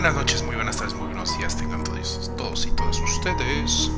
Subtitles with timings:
[0.00, 3.90] buenas noches, muy buenas tardes, muy buenos días tengan todos, todos y todas ustedes.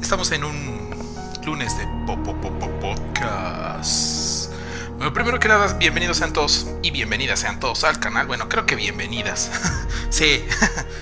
[0.00, 0.94] Estamos en un
[1.44, 1.84] lunes de
[2.80, 4.52] Podcast.
[4.96, 8.28] Bueno, primero que nada, bienvenidos sean todos y bienvenidas sean todos al canal.
[8.28, 9.50] Bueno, creo que bienvenidas.
[10.10, 10.46] sí,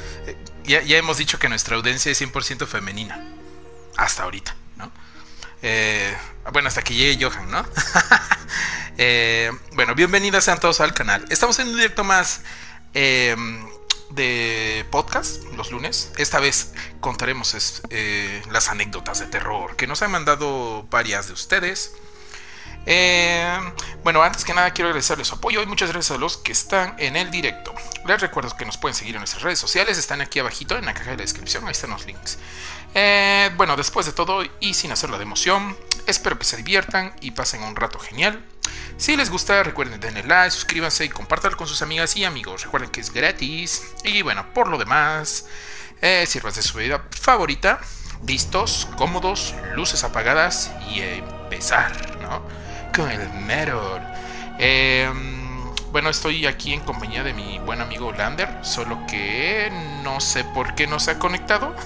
[0.65, 3.23] ya, ya hemos dicho que nuestra audiencia es 100% femenina.
[3.99, 4.91] Hasta ahorita, ¿no?
[5.61, 6.17] Eh,
[6.55, 7.67] bueno, hasta que llegue Johan, ¿no?
[8.99, 11.23] Eh, bueno, bienvenidas sean todos al canal.
[11.29, 12.41] Estamos en un directo más
[12.99, 13.37] eh,
[14.09, 16.13] de podcast los lunes.
[16.17, 17.55] Esta vez contaremos
[18.51, 21.95] las anécdotas de terror que nos han mandado varias de ustedes.
[24.03, 26.95] bueno, antes que nada quiero agradecerles su apoyo y muchas gracias a los que están
[26.99, 27.75] en el directo.
[28.07, 30.95] Les recuerdo que nos pueden seguir en nuestras redes sociales, están aquí abajito en la
[30.95, 32.39] caja de la descripción, ahí están los links.
[33.59, 37.63] bueno, después de todo y sin hacerlo de emoción, espero que se diviertan y pasen
[37.63, 38.43] un rato genial.
[38.99, 42.65] Si les gusta, recuerden darle like, suscríbanse y compártanlo con sus amigas y amigos.
[42.65, 43.95] Recuerden que es gratis.
[44.05, 45.47] Y bueno, por lo demás,
[46.01, 47.81] eh, sirvas de su vida favorita.
[48.27, 52.41] Listos, cómodos, luces apagadas y empezar, ¿no?
[52.95, 54.01] Con el Mirror.
[54.59, 59.71] Em, bueno, estoy aquí en compañía de mi buen amigo Lander, solo que
[60.03, 61.77] no sé por qué no se ha conectado.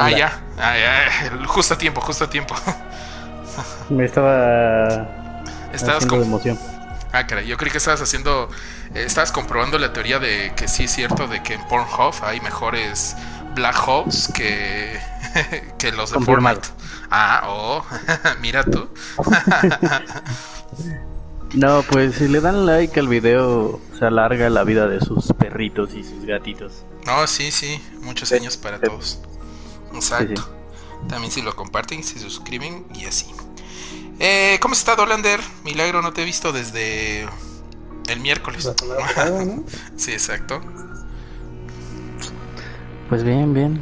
[0.00, 0.42] ah, ya.
[0.58, 2.56] ah, ya, justo a tiempo, justo a tiempo.
[3.90, 5.42] Me estaba.
[5.72, 6.58] Estabas con emoción.
[7.12, 8.48] Ah, caray, yo creí que estabas haciendo.
[8.94, 12.40] Eh, estabas comprobando la teoría de que sí es cierto de que en Pornhub hay
[12.40, 13.16] mejores
[13.54, 14.98] Black Holes que,
[15.78, 16.68] que los de Fortnite.
[17.10, 17.84] Ah, oh,
[18.40, 18.88] mira tú.
[21.54, 25.92] no, pues si le dan like al video, se alarga la vida de sus perritos
[25.94, 26.84] y sus gatitos.
[27.04, 29.18] No, sí, sí, muchos años para todos.
[29.92, 30.61] Exacto.
[31.08, 33.26] También si lo comparten, se suscriben y así.
[34.18, 35.40] Eh, ¿Cómo está Dolander?
[35.64, 37.26] Milagro, no te he visto desde
[38.08, 38.70] el miércoles.
[39.96, 40.60] sí, exacto.
[43.08, 43.80] Pues bien, bien.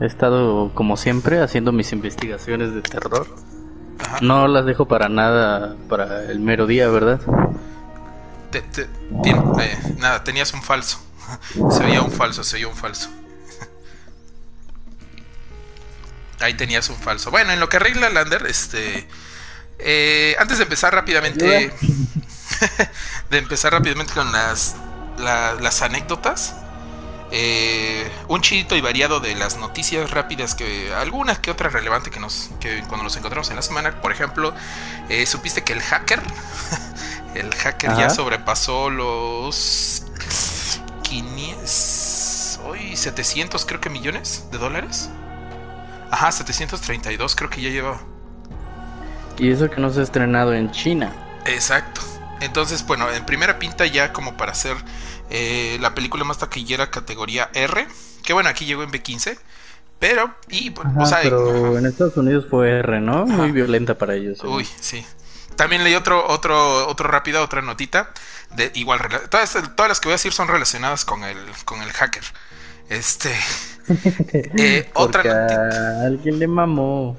[0.00, 3.26] He estado, como siempre, haciendo mis investigaciones de terror.
[4.20, 7.20] No las dejo para nada para el mero día, ¿verdad?
[9.60, 10.98] eh, nada, tenías un falso.
[11.70, 13.08] se veía un falso, se veía un falso.
[16.42, 17.30] Ahí tenías un falso.
[17.30, 19.06] Bueno, en lo que arregla Lander, este
[19.84, 21.72] eh, antes de empezar rápidamente,
[23.30, 24.76] de empezar rápidamente con las,
[25.18, 26.54] las anécdotas,
[27.32, 32.20] eh, un chidito y variado de las noticias rápidas que algunas que otras relevantes que
[32.20, 34.54] nos que cuando nos encontramos en la semana, por ejemplo,
[35.08, 36.20] eh, supiste que el hacker,
[37.34, 40.04] el hacker ya sobrepasó los
[41.02, 45.08] 500, hoy 700 creo que millones de dólares.
[46.12, 48.00] Ajá, 732 creo que ya lleva
[49.38, 51.12] y eso que no se ha estrenado en China.
[51.46, 52.00] Exacto.
[52.40, 54.76] Entonces, bueno, en primera pinta ya como para hacer
[55.30, 57.86] eh, la película más taquillera categoría R,
[58.22, 59.38] que bueno, aquí llegó en B15,
[59.98, 63.26] pero, y, o sea, pero en Estados Unidos fue R, ¿no?
[63.26, 64.40] Muy violenta para ellos.
[64.42, 65.04] Uy, sí.
[65.56, 68.10] También leí otro, otro, otro rápida, otra notita,
[68.56, 69.00] de igual,
[69.30, 72.24] todas, todas las que voy a decir son relacionadas con el, con el hacker.
[72.88, 73.34] Este,
[74.58, 76.06] eh, otra notita.
[76.06, 77.16] alguien le mamó.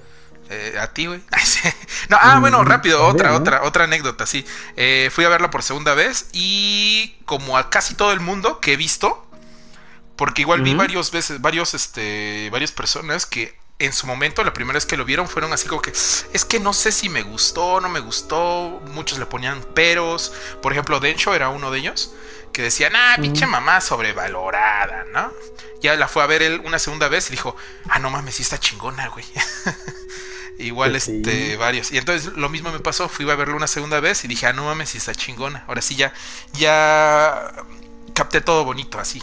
[0.49, 1.19] Eh, a ti, güey.
[2.09, 4.45] no, ah, bueno, mm, rápido, otra, otra, otra anécdota, sí.
[4.75, 8.73] Eh, fui a verla por segunda vez y como a casi todo el mundo que
[8.73, 9.25] he visto,
[10.15, 14.77] porque igual vi varios veces, varios, este, varias personas que en su momento, la primera
[14.77, 17.81] vez que lo vieron, fueron así como que, es que no sé si me gustó,
[17.81, 20.31] no me gustó, muchos le ponían peros,
[20.61, 22.13] por ejemplo, Dencho era uno de ellos,
[22.53, 25.33] que decían, ah, pinche mamá sobrevalorada, ¿no?
[25.81, 27.55] Ya la fue a ver él una segunda vez y dijo,
[27.89, 29.25] ah, no mames, sí está chingona, güey.
[30.59, 31.91] Igual, pues este, varios.
[31.91, 34.53] Y entonces lo mismo me pasó, fui a verlo una segunda vez y dije, ah,
[34.53, 35.65] no mames, si está chingona.
[35.67, 36.13] Ahora sí ya,
[36.53, 37.51] ya
[38.13, 39.21] capté todo bonito, así.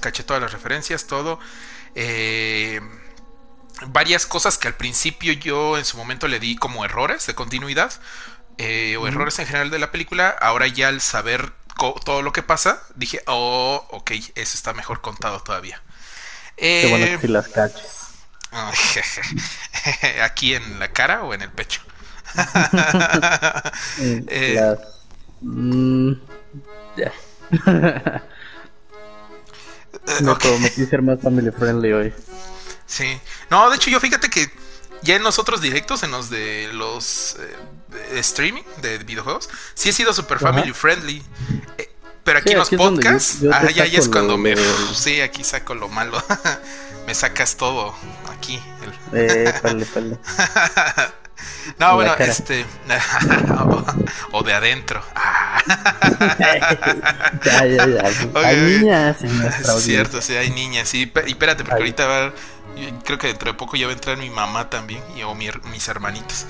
[0.00, 1.38] caché todas las referencias, todo.
[1.94, 2.80] Eh,
[3.86, 7.92] varias cosas que al principio yo en su momento le di como errores de continuidad.
[8.58, 10.28] Eh, o errores en general de la película.
[10.28, 11.52] Ahora ya al saber
[12.04, 15.82] todo lo que pasa, dije, oh, ok, eso está mejor contado todavía.
[16.56, 18.02] Qué bueno que las caches.
[20.22, 21.80] ¿Aquí en la cara o en el pecho?
[23.98, 24.76] eh,
[25.40, 26.12] mm,
[26.96, 27.12] ya.
[30.20, 32.14] Me prometí ser más family friendly hoy.
[32.86, 33.18] Sí.
[33.50, 34.50] No, de hecho, yo fíjate que
[35.02, 37.56] ya en los otros directos, en los de los eh,
[38.16, 41.22] streaming de videojuegos, sí he sido super family friendly.
[41.78, 41.88] Eh,
[42.24, 44.54] pero aquí en los podcasts, ah, ya, es cuando me.
[44.94, 46.22] Sí, aquí saco lo malo.
[47.06, 47.94] me sacas todo
[48.32, 48.62] aquí.
[49.12, 49.52] Eh,
[51.78, 52.64] no, bueno, este.
[54.30, 55.02] o de adentro.
[57.44, 58.10] ya, ya, ya.
[58.34, 60.88] hay niñas en nuestra Es cierto, sí, hay niñas.
[60.88, 62.32] Sí, y espérate, porque ahorita va.
[63.04, 65.88] Creo que dentro de poco ya va a entrar mi mamá también y o mis
[65.88, 66.46] hermanitos.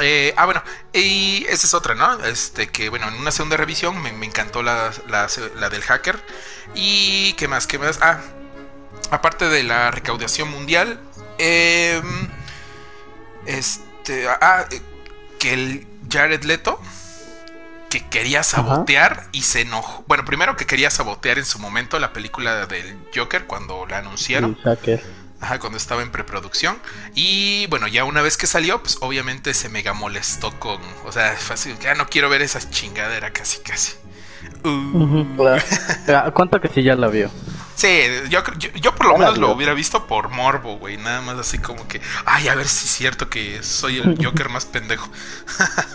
[0.00, 0.62] Eh, ah, bueno,
[0.92, 2.24] y esa es otra, ¿no?
[2.24, 6.18] Este, que bueno, en una segunda revisión me, encantó la, la, del hacker.
[6.74, 7.98] Y qué más, qué más.
[8.02, 8.20] Ah,
[9.10, 11.00] aparte de la recaudación mundial,
[11.38, 12.00] eh,
[13.46, 14.66] este, ah,
[15.38, 16.80] que el Jared Leto,
[17.88, 20.04] que quería sabotear y se enojó.
[20.06, 24.56] Bueno, primero que quería sabotear en su momento la película del Joker cuando la anunciaron.
[24.58, 25.17] El hacker.
[25.40, 26.78] Ajá, cuando estaba en preproducción.
[27.14, 30.80] Y bueno, ya una vez que salió, pues obviamente se mega molestó con.
[31.04, 33.92] O sea, fácil, ya no quiero ver esa chingadera casi, casi.
[34.64, 35.24] Uh.
[36.32, 37.30] ¿Cuánto que sí ya la vio?
[37.78, 37.88] Sí,
[38.28, 38.42] yo,
[38.74, 40.96] yo, por lo menos lo hubiera visto por morbo, güey.
[40.96, 44.48] Nada más así como que, ay, a ver si es cierto que soy el Joker
[44.48, 45.08] más pendejo.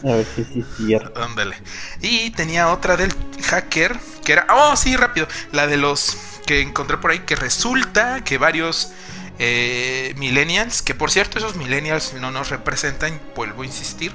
[0.03, 1.21] a ver si sí es cierto.
[1.21, 1.57] Ándale.
[1.99, 3.13] Y tenía otra del
[3.49, 5.27] hacker, que era, oh, sí, rápido.
[5.51, 8.93] La de los que encontré por ahí, que resulta que varios
[9.39, 14.12] eh, millennials, que por cierto esos millennials no nos representan, vuelvo a insistir,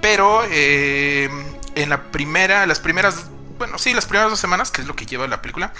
[0.00, 1.28] pero eh,
[1.74, 3.26] en la primera, las primeras,
[3.58, 5.72] bueno, sí, las primeras dos semanas, que es lo que lleva la película,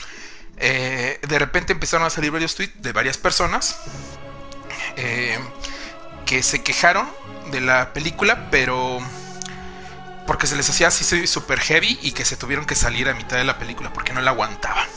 [0.59, 3.79] eh, de repente empezaron a salir varios tweets de varias personas
[6.25, 7.07] que se quejaron
[7.51, 8.99] de la película, pero
[10.27, 13.37] porque se les hacía así super heavy y que se tuvieron que salir a mitad
[13.37, 14.89] de la película porque no la aguantaban.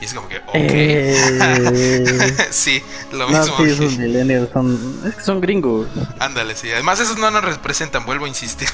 [0.00, 0.54] Y es como que, ok.
[0.54, 2.34] Eh...
[2.50, 2.82] sí,
[3.12, 3.56] lo mismo.
[3.56, 5.88] sí, esos millennials son, es que son gringos.
[6.18, 6.70] Ándale, sí.
[6.70, 8.68] Además, esos no nos representan, vuelvo a insistir.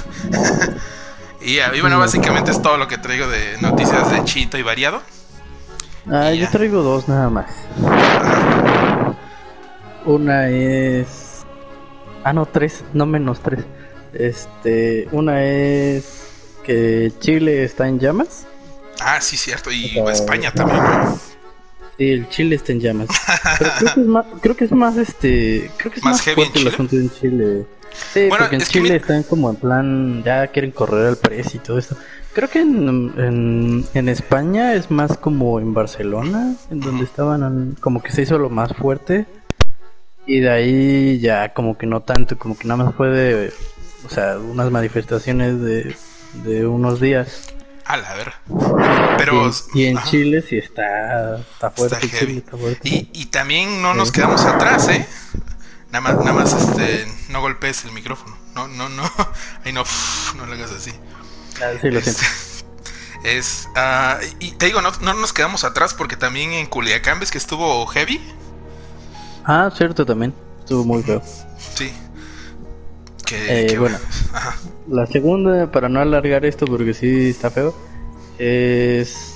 [1.40, 5.00] y, y, bueno, básicamente es todo lo que traigo de noticias de Chito y variado.
[6.10, 7.46] Ah, yo traigo dos nada más.
[10.04, 11.44] Una es.
[12.24, 13.64] Ah, no, tres, no menos tres.
[14.12, 16.28] Este, una es
[16.64, 18.46] que Chile está en llamas.
[19.04, 19.70] Ah, sí, cierto.
[19.70, 20.80] Y España también,
[21.98, 23.08] Sí, el Chile está en llamas.
[23.58, 26.60] Pero creo que es más, creo que es más este, creo que es más, fuerte
[26.60, 27.66] el asunto en Chile.
[28.12, 31.78] Sí, porque en Chile están como en plan, ya quieren correr al precio y todo
[31.78, 31.96] esto.
[32.32, 38.10] Creo que en, en, España es más como en Barcelona, en donde estaban, como que
[38.10, 39.26] se hizo lo más fuerte.
[40.26, 43.52] Y de ahí ya como que no tanto, como que nada más fue de,
[44.06, 45.94] o sea, unas manifestaciones de,
[46.44, 47.52] de unos días.
[47.84, 48.32] A la ver.
[49.18, 49.50] Pero.
[49.74, 52.42] Y, en Chile sí está, está fuerte.
[52.84, 55.06] Y, y, también no nos quedamos atrás, ¿eh?
[55.90, 58.36] Nada más, nada más este, no golpees el micrófono.
[58.54, 59.02] No, no, no.
[59.64, 59.84] Ahí no,
[60.36, 60.92] no lo hagas así.
[61.60, 62.22] Ah, sí, lo es, siento.
[63.24, 63.68] Es.
[63.76, 67.38] Uh, y te digo, no, no nos quedamos atrás porque también en Culiacán ves que
[67.38, 68.20] estuvo heavy.
[69.44, 70.34] Ah, cierto, también.
[70.60, 71.22] Estuvo muy feo.
[71.74, 71.92] Sí.
[73.34, 73.98] Eh, bueno,
[74.88, 77.74] la segunda, para no alargar esto porque sí está feo,
[78.38, 79.34] es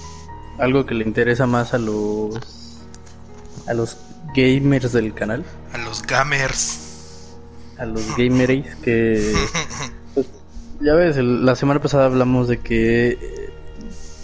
[0.59, 2.39] algo que le interesa más a los
[3.67, 3.97] a los
[4.35, 5.45] gamers del canal.
[5.73, 7.35] A los gamers.
[7.79, 9.35] A los gamers que
[10.15, 10.27] pues,
[10.81, 13.47] ya ves, la semana pasada hablamos de que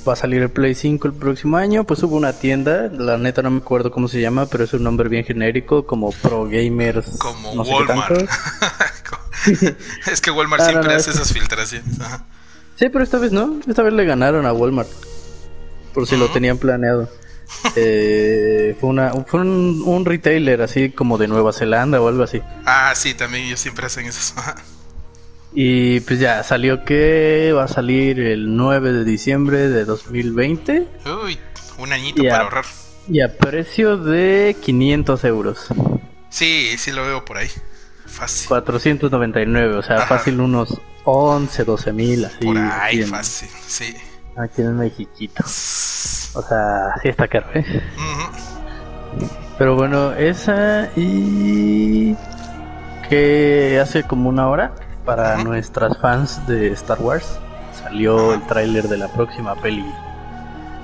[0.06, 3.42] va a salir el Play 5 el próximo año, pues hubo una tienda, la neta
[3.42, 7.18] no me acuerdo cómo se llama, pero es un nombre bien genérico, como Pro Gamers.
[7.18, 8.28] Como Walmart.
[10.12, 11.96] es que Walmart siempre hace esas filtraciones.
[12.76, 14.88] Sí, pero esta vez no, esta vez le ganaron a Walmart,
[15.94, 17.08] por si lo tenían planeado.
[17.76, 22.40] eh, fue una fue un, un, retailer así como de Nueva Zelanda o algo así.
[22.64, 24.34] Ah, sí, también ellos siempre hacen eso.
[25.54, 30.88] Y pues ya salió que va a salir el 9 de diciembre de 2020.
[31.24, 31.38] Uy,
[31.78, 32.64] un añito para ahorrar.
[33.08, 35.66] Y a precio de 500 euros.
[36.30, 37.50] Sí, sí lo veo por ahí.
[38.22, 38.48] Fácil.
[38.50, 42.44] 499, o sea, fácil unos 11, 12 mil, así.
[42.44, 43.96] Por ahí, fácil, sí.
[44.36, 45.42] Aquí en Mexiquito.
[45.42, 47.82] O sea, sí está caro, ¿eh?
[49.58, 52.14] Pero bueno, esa y...
[53.08, 54.72] que hace como una hora
[55.04, 57.40] para nuestras fans de Star Wars
[57.72, 59.84] salió el tráiler de la próxima peli.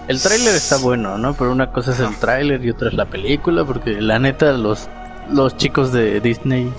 [0.09, 1.35] El tráiler está bueno, ¿no?
[1.35, 4.89] Pero una cosa es el tráiler y otra es la película, porque la neta los
[5.31, 6.73] los chicos de Disney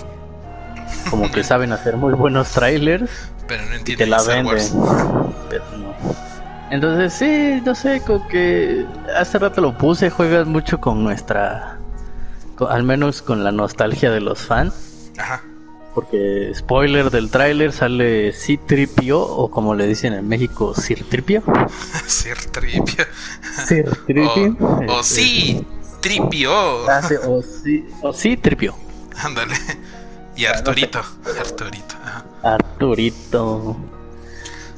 [1.10, 3.10] como que saben hacer muy buenos trailers,
[3.46, 4.62] pero no y te la venden.
[6.70, 11.78] Entonces sí, no sé, con que hace rato lo puse, juegas mucho con nuestra,
[12.68, 15.10] al menos con la nostalgia de los fans.
[15.18, 15.42] Ajá.
[15.94, 21.42] Porque spoiler del tráiler sale C-Tripio o como le dicen en México, Sir-Tripio.
[22.06, 23.04] Sir-Tripio.
[23.66, 24.56] Sir-Tripio.
[24.88, 25.66] O, sí,
[26.00, 26.84] Tripio.
[26.84, 28.74] o sí, o sí, Tripio.
[29.16, 29.54] Ándale.
[30.36, 31.00] Y Arturito.
[31.38, 31.94] Arturito.
[32.42, 33.76] Arturito.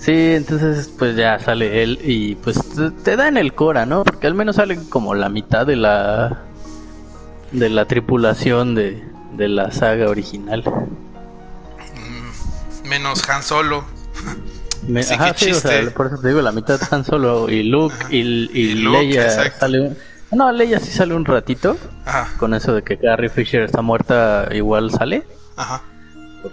[0.02, 2.58] Sí, entonces pues ya sale él y pues
[3.04, 4.02] te, da en el Cora, ¿no?
[4.02, 6.42] Porque al menos sale como la mitad de la
[7.52, 9.00] de la tripulación de,
[9.34, 10.64] de la saga original.
[11.94, 13.84] Mm, menos Han Solo.
[15.12, 18.22] ajá, sí, o sea, por eso te digo, la mitad Han Solo y Luke y,
[18.52, 19.92] y, Leia sale
[20.32, 21.76] No, Leia sí sale un ratito.
[22.04, 22.28] Ajá.
[22.38, 25.22] Con eso de que Carrie Fisher está muerta, igual sale.
[25.62, 25.82] Ajá.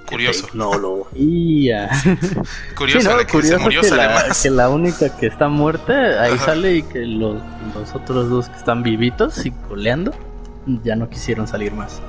[0.08, 0.46] Curioso.
[0.46, 1.90] Tecnología.
[2.76, 6.76] Curioso, que curioso se murió que, la, que la única que está muerta ahí sale
[6.76, 7.42] y que los,
[7.74, 10.14] los otros dos que están vivitos y coleando
[10.84, 12.02] ya no quisieron salir más.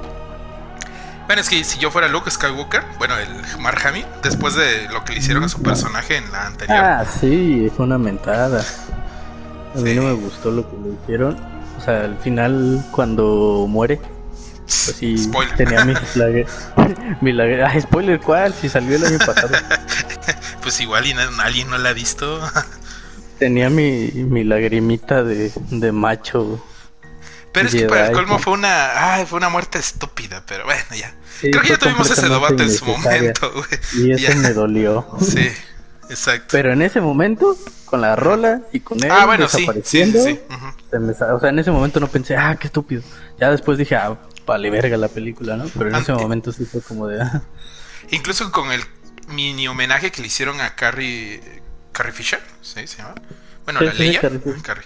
[1.27, 3.29] Bueno, es que si yo fuera Luke Skywalker, bueno, el
[3.61, 6.79] Mark Hamill, después de lo que le hicieron a su personaje en la anterior.
[6.79, 8.65] Ah, sí, fue una mentada.
[9.75, 11.37] A mí no me gustó lo que le hicieron.
[11.79, 14.01] O sea, al final, cuando muere,
[14.85, 15.57] pues sí, spoiler.
[15.57, 16.47] tenía mi lague...
[17.65, 18.55] Ah, spoiler, ¿cuál?
[18.55, 19.57] Si salió el año pasado.
[20.63, 22.41] pues igual y alguien no la ha visto.
[23.39, 26.63] tenía mi, mi lagrimita de, de macho
[27.53, 30.83] pero es que para el colmo fue una, ay, fue una muerte estúpida, pero bueno,
[30.97, 31.15] ya.
[31.41, 34.09] Creo que ya tuvimos ese debate en su momento, güey.
[34.17, 35.07] Y eso me dolió.
[35.21, 35.49] Sí,
[36.09, 36.49] exacto.
[36.53, 40.57] Pero en ese momento, con la rola y con él ah, bueno, desapareciendo, sí, sí,
[40.93, 43.03] o sea, en ese momento no pensé, ah, qué estúpido.
[43.39, 44.17] Ya después dije, ah,
[44.51, 45.67] vale verga la película, ¿no?
[45.77, 47.23] Pero en ese momento sí fue como de...
[47.23, 47.43] Ah.
[48.11, 48.83] Incluso con el
[49.29, 51.41] mini homenaje que le hicieron a Carrie,
[51.93, 52.87] Carrie Fisher, ¿sí?
[52.87, 53.15] ¿Se llama?
[53.65, 54.21] Bueno, la Leia.
[54.63, 54.85] Carrie.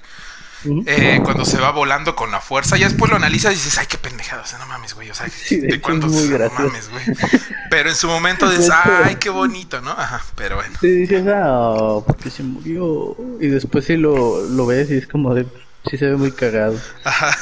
[0.87, 2.77] Eh, cuando se va volando con la fuerza.
[2.77, 4.43] Ya después lo analizas y dices, ay, qué pendejado.
[4.43, 5.11] O sea, no mames, güey.
[5.11, 7.05] O sea, de, cuántos no mames, güey.
[7.71, 9.91] Pero en su momento dices, ay, qué bonito, ¿no?
[9.91, 10.77] Ajá, pero bueno.
[10.81, 13.17] Sí, dices, ah, porque se murió.
[13.41, 15.47] Y después sí lo, lo ves y es como de,
[15.91, 16.79] sí se ve muy cagado.
[17.03, 17.37] Ajá.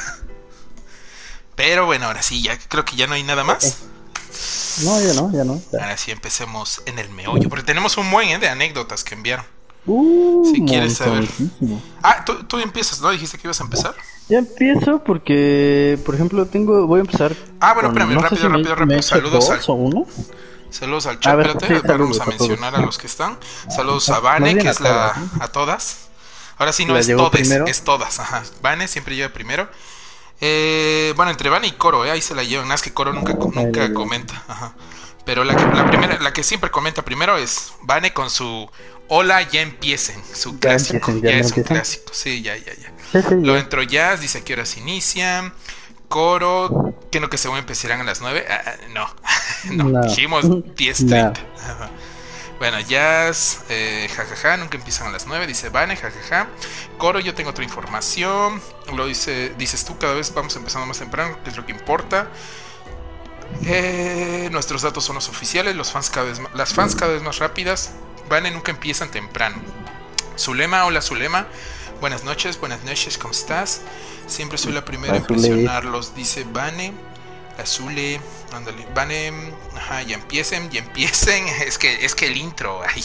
[1.55, 3.83] Pero bueno, ahora sí, ya creo que ya no hay nada más.
[4.83, 5.61] No, ya no, ya no.
[5.73, 8.39] Ahora sí empecemos en el meollo, porque tenemos un buen ¿eh?
[8.39, 9.45] de anécdotas que enviaron.
[9.85, 11.27] Uh, si quieres saber.
[12.01, 13.11] Ah, ¿tú, tú, empiezas, ¿no?
[13.11, 13.93] Dijiste que ibas a empezar.
[14.29, 16.87] Ya empiezo porque, por ejemplo, tengo.
[16.87, 17.35] Voy a empezar.
[17.59, 19.01] Ah, bueno, espérame, rápido, rápido, rápido.
[19.01, 19.59] Saludos al.
[19.67, 20.07] Uno?
[20.69, 23.37] Saludos al chat, espérate, vamos a mencionar a, los que están.
[23.69, 25.13] Saludos a Vane, que es la.
[25.39, 26.07] a todas.
[26.57, 28.19] Ahora sí no es todes, es todas.
[28.19, 28.43] Ajá.
[28.61, 29.67] Vane siempre lleva primero.
[30.45, 32.67] Eh, bueno, entre Vane y Coro, eh, ahí se la llevan.
[32.67, 34.43] Más que Coro nunca, nunca comenta.
[34.45, 34.75] Ajá.
[35.23, 38.69] Pero la que, la primera, la que siempre comenta primero es Vane con su
[39.07, 40.21] Hola, ya empiecen.
[40.33, 41.13] Su clásico.
[41.21, 42.11] ya, es un clásico.
[42.11, 43.29] Sí, ya, ya, ya.
[43.37, 45.53] Lo entro Jazz, dice que horas inician.
[46.09, 48.45] Coro, que no que según empezarán a las 9.
[48.49, 49.09] Ah, ah, no.
[49.91, 51.37] no, dijimos 10.30.
[52.59, 56.47] Bueno, Jazz, eh, jajaja, nunca empiezan a las 9, dice Vane, jajaja.
[56.97, 58.61] Coro, yo tengo otra información.
[58.95, 62.29] Lo dice, dices tú, cada vez vamos empezando más temprano, que es lo que importa.
[63.65, 67.39] Eh, nuestros datos son los oficiales, los fans cada vez las fans cada vez más
[67.39, 67.91] rápidas.
[68.29, 69.57] Vane nunca empiezan temprano.
[70.37, 71.47] Zulema, hola Zulema.
[71.99, 73.81] Buenas noches, buenas noches, ¿cómo estás?
[74.27, 76.93] Siempre soy la primera en presionarlos, dice Vane.
[77.57, 78.19] Azule,
[78.51, 79.31] ándale, Vane,
[79.75, 81.45] ajá, ya empiecen, ya empiecen.
[81.67, 83.03] Es que, es que el intro, ay.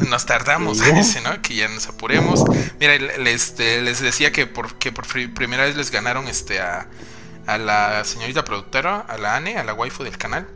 [0.08, 0.78] nos tardamos
[1.22, 1.42] ¿no?
[1.42, 2.44] Que ya nos apuremos.
[2.78, 6.88] Mira, les, les decía que por, que por primera vez les ganaron este a,
[7.46, 10.48] a la señorita productora, a la Ane, a la waifu del canal.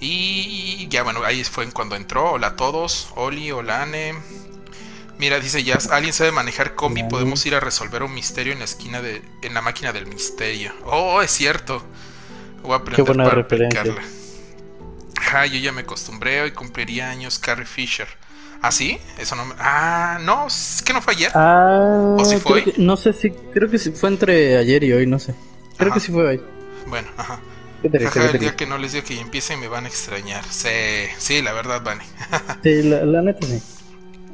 [0.00, 2.32] Y ya bueno, ahí fue cuando entró.
[2.32, 3.08] Hola a todos.
[3.14, 4.14] Oli, hola Ane.
[5.18, 8.66] Mira, dice ya, alguien sabe manejar combi, podemos ir a resolver un misterio en la
[8.66, 10.72] esquina de, en la máquina del misterio.
[10.84, 11.82] Oh, es cierto.
[12.62, 13.84] Voy a aprender Qué buena referencia.
[15.20, 18.08] Ja, yo ya me acostumbré, hoy cumpliría años Carrie Fisher.
[18.62, 18.98] ¿Ah, sí?
[19.18, 19.54] Eso no me...
[19.58, 21.30] Ah, no, es que no fue ayer.
[21.34, 25.18] Ah, ¿O si fue no sé si, creo que fue entre ayer y hoy, no
[25.18, 25.34] sé.
[25.76, 26.42] Creo que sí fue hoy.
[26.86, 27.40] Bueno, ajá
[27.82, 30.44] el día que no les diga que empiecen me van a extrañar.
[30.50, 30.68] Sí,
[31.18, 32.04] sí, la verdad, Vane.
[32.62, 33.62] sí, la, neta sí.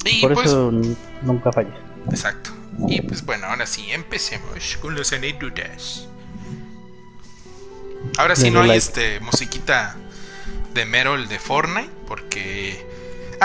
[0.05, 0.73] Y Por pues, eso
[1.23, 1.75] nunca falla.
[2.11, 2.51] Exacto.
[2.89, 6.09] Y pues bueno, ahora sí, empecemos con los anécdotas.
[8.19, 9.97] Ahora sí no hay este musiquita
[10.75, 12.85] de Merol de Fortnite, porque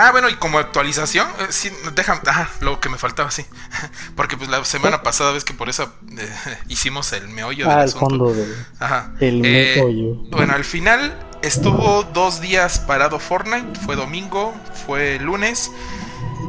[0.00, 2.20] Ah, bueno, y como actualización, eh, sí, déjame,
[2.60, 3.44] lo que me faltaba, sí.
[4.14, 7.90] Porque pues la semana pasada ves que por eso eh, hicimos el meollo ah, del
[7.90, 8.46] fondo de,
[8.78, 9.12] ajá.
[9.18, 10.14] El eh, meollo.
[10.30, 14.54] Bueno, al final estuvo dos días parado Fortnite, fue domingo,
[14.86, 15.72] fue lunes,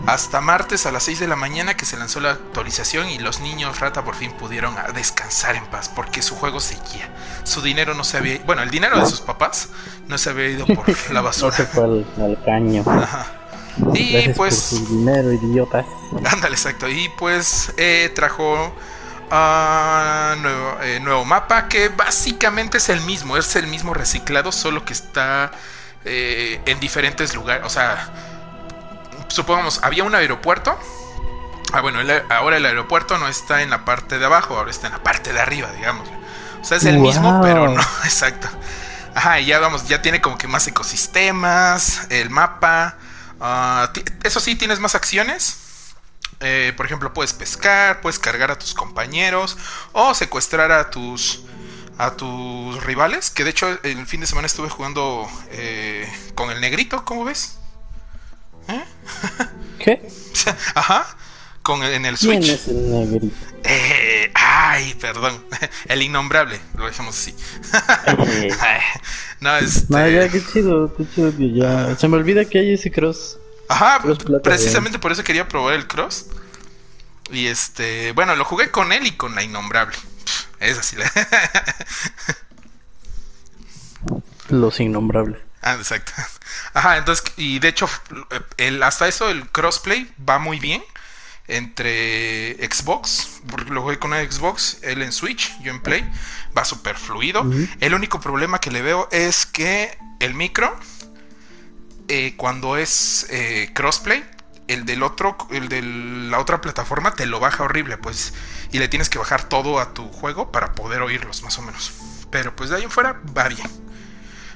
[0.05, 3.41] hasta martes a las 6 de la mañana que se lanzó la actualización y los
[3.41, 7.10] niños rata por fin pudieron descansar en paz porque su juego seguía.
[7.43, 9.69] Su dinero no se había, bueno, el dinero de sus papás
[10.08, 11.51] no se había ido por la basura.
[11.51, 12.84] no se fue al, caño.
[12.88, 13.27] Ajá.
[13.93, 14.89] Y pues.
[14.89, 15.86] dinero, idiota.
[16.25, 16.89] Ándale, exacto.
[16.89, 18.74] Y pues eh, trajo
[19.31, 23.38] uh, nuevo, eh, nuevo, mapa que básicamente es el mismo.
[23.38, 25.51] Es el mismo reciclado, solo que está
[26.05, 27.65] eh, en diferentes lugares.
[27.65, 28.10] O sea,
[29.29, 30.77] supongamos, había un aeropuerto.
[31.71, 34.93] Ah, bueno, ahora el aeropuerto no está en la parte de abajo, ahora está en
[34.93, 36.09] la parte de arriba, digamos.
[36.62, 38.50] O sea, es el mismo, pero no, exacto.
[39.15, 42.98] Ajá, y ya vamos, ya tiene como que más ecosistemas, el mapa.
[43.39, 43.91] Ah,
[44.24, 45.57] eso sí, tienes más acciones.
[46.41, 49.57] Eh, por ejemplo, puedes pescar, puedes cargar a tus compañeros
[49.91, 51.43] o secuestrar a tus
[51.98, 53.29] a tus rivales.
[53.29, 57.59] Que de hecho el fin de semana estuve jugando eh, con el negrito, ¿cómo ves?
[58.69, 58.83] ¿Eh?
[59.79, 60.07] ¿Qué?
[60.75, 61.17] Ajá.
[61.61, 62.39] Con en el Switch.
[62.39, 63.35] ¿Quién es el negrito?
[63.63, 65.43] Eh, ay, perdón.
[65.88, 67.35] El innombrable, lo dejamos así.
[69.41, 69.85] no, este...
[69.89, 71.95] No, ya, qué chido, qué chido ya.
[71.97, 73.38] Se me olvida que hay ese cross.
[73.67, 74.01] Ajá,
[74.41, 76.27] precisamente por eso quería probar el cross.
[77.31, 79.95] Y este, bueno, lo jugué con él y con la innombrable.
[80.59, 80.95] Es así.
[84.49, 85.49] Los innombrables.
[85.62, 86.12] Ah, exacto.
[86.74, 87.89] Ajá, entonces, y de hecho,
[88.58, 90.84] el, hasta eso el crossplay va muy bien
[91.48, 96.08] entre Xbox, porque lo jugué con Xbox, él en Switch, yo en Play,
[96.56, 97.44] va súper fluido.
[97.80, 100.80] El único problema que le veo es que el micro
[102.08, 104.24] eh, cuando es eh, crossplay,
[104.68, 108.34] el del otro, el de la otra plataforma te lo baja horrible, pues,
[108.72, 111.94] y le tienes que bajar todo a tu juego para poder oírlos, más o menos.
[112.32, 113.88] Pero pues de ahí en fuera va bien.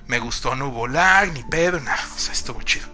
[0.07, 2.87] Me gustó, no hubo lag, ni pedo, nada, o sea, estuvo chido.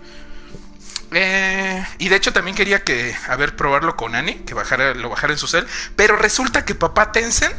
[1.11, 5.09] Eh, y de hecho también quería que, a ver, probarlo con Annie, que bajara, lo
[5.09, 7.55] bajara en su cel, pero resulta que papá Tencent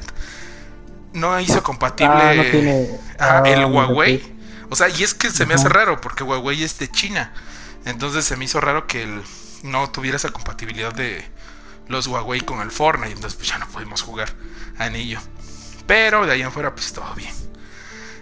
[1.13, 4.39] no hizo compatible ah, el ah, Huawei.
[4.69, 7.33] O sea, y es que se me hace raro porque Huawei es de China.
[7.85, 9.23] Entonces se me hizo raro que el,
[9.65, 11.25] no tuviera esa compatibilidad de
[11.89, 13.15] los Huawei con el Fortnite.
[13.15, 14.31] Entonces pues ya no pudimos jugar
[14.79, 15.19] anillo.
[15.89, 17.35] Pero de ahí en fuera pues todo bien.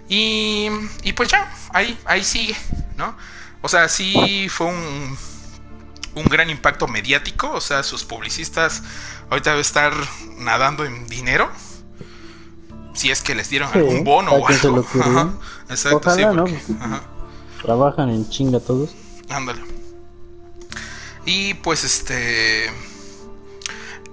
[0.09, 0.67] Y,
[1.03, 2.57] y pues ya, ahí, ahí sigue,
[2.97, 3.15] ¿no?
[3.61, 5.17] O sea, sí fue un,
[6.15, 7.51] un gran impacto mediático.
[7.51, 8.83] O sea, sus publicistas
[9.29, 9.93] ahorita debe estar
[10.37, 11.49] nadando en dinero
[12.93, 14.85] si es que les dieron algún bono o algo.
[15.69, 16.23] exacto, sí,
[17.61, 18.91] Trabajan en chinga todos.
[19.29, 19.61] Ándale.
[21.25, 22.69] Y pues este.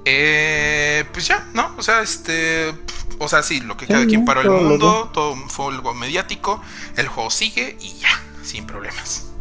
[0.09, 1.75] Eh, pues ya, ¿no?
[1.77, 2.73] O sea, este.
[3.19, 6.63] O sea, sí, lo que cada quien paró el mundo, todo fue algo mediático.
[6.97, 9.33] El juego sigue y ya, sin problemas.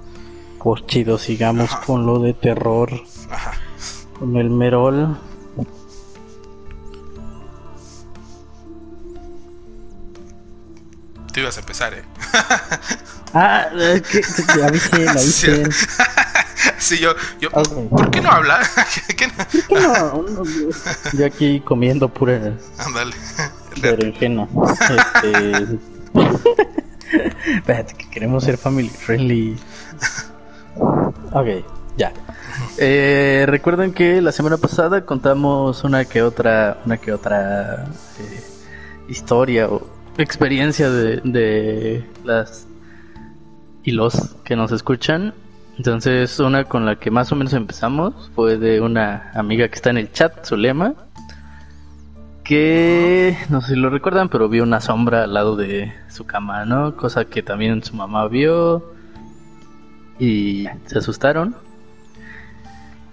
[0.59, 2.91] Pues chido, sigamos con lo de terror.
[3.29, 3.53] Ajá.
[4.17, 5.19] Con el Merol.
[11.31, 12.03] Tú ibas a empezar, ¿eh?
[13.35, 15.69] ah, es que avisen, avisen.
[15.75, 16.14] Sí,
[16.93, 18.59] yo, yo ¿por qué no habla?
[19.17, 20.25] ¿Qué no?
[21.13, 23.15] Yo aquí comiendo pura Ándale.
[23.81, 24.47] berenjena.
[24.81, 25.79] Este...
[27.55, 29.57] Espérate, que queremos ser family friendly.
[31.31, 31.47] Ok,
[31.97, 32.11] ya.
[32.77, 37.85] Eh, recuerden que la semana pasada contamos una que otra, una que otra
[38.19, 38.43] eh,
[39.07, 42.67] historia o experiencia de, de las
[43.83, 45.33] y los que nos escuchan.
[45.77, 49.89] Entonces, una con la que más o menos empezamos fue de una amiga que está
[49.89, 50.93] en el chat, Zulema,
[52.43, 56.63] que no sé si lo recuerdan, pero vio una sombra al lado de su cama,
[56.63, 56.95] ¿no?
[56.95, 58.93] Cosa que también su mamá vio
[60.19, 61.55] y se asustaron.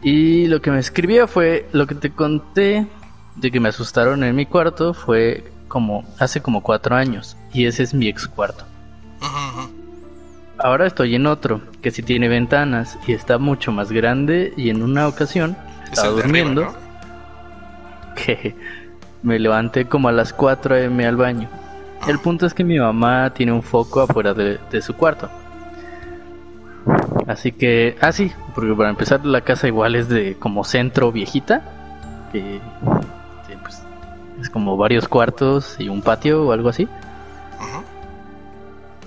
[0.02, 2.86] Y lo que me escribía fue lo que te conté
[3.36, 7.82] de que me asustaron en mi cuarto fue como hace como cuatro años y ese
[7.82, 8.64] es mi ex cuarto.
[10.62, 14.82] Ahora estoy en otro que sí tiene ventanas y está mucho más grande y en
[14.82, 15.56] una ocasión
[15.90, 16.72] estaba durmiendo
[18.14, 18.54] que
[19.24, 21.48] me levanté como a las 4 am al baño.
[22.06, 25.28] El punto es que mi mamá tiene un foco afuera de, su cuarto.
[27.26, 31.62] Así que, ah sí, porque para empezar la casa igual es de como centro viejita,
[32.30, 32.60] que
[34.40, 36.88] es como varios cuartos y un patio o algo así.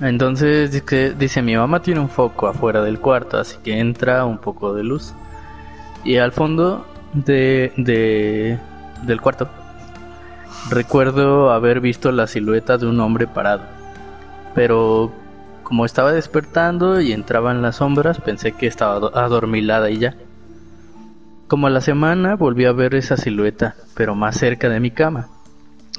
[0.02, 4.38] Entonces dice, dice, mi mamá tiene un foco afuera del cuarto, así que entra un
[4.38, 5.14] poco de luz.
[6.04, 8.60] Y al fondo de, de,
[9.06, 9.50] del cuarto
[10.70, 13.64] recuerdo haber visto la silueta de un hombre parado.
[14.54, 15.12] Pero
[15.64, 20.16] como estaba despertando y entraba en las sombras, pensé que estaba adormilada y ya.
[21.48, 25.28] Como a la semana volví a ver esa silueta, pero más cerca de mi cama.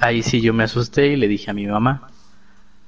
[0.00, 2.08] Ahí sí yo me asusté y le dije a mi mamá.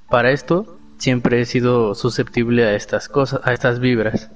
[0.08, 4.30] Para esto siempre he sido susceptible a estas cosas, a estas vibras.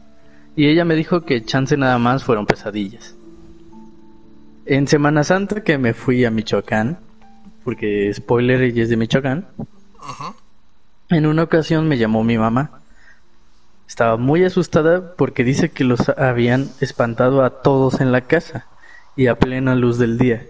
[0.56, 3.14] Y ella me dijo que chance nada más fueron pesadillas.
[4.64, 6.98] En Semana Santa que me fui a Michoacán,
[7.64, 9.46] porque spoiler ella es de Michoacán.
[11.08, 12.82] En una ocasión me llamó mi mamá
[13.92, 18.64] estaba muy asustada porque dice que los habían espantado a todos en la casa
[19.16, 20.46] y a plena luz del día.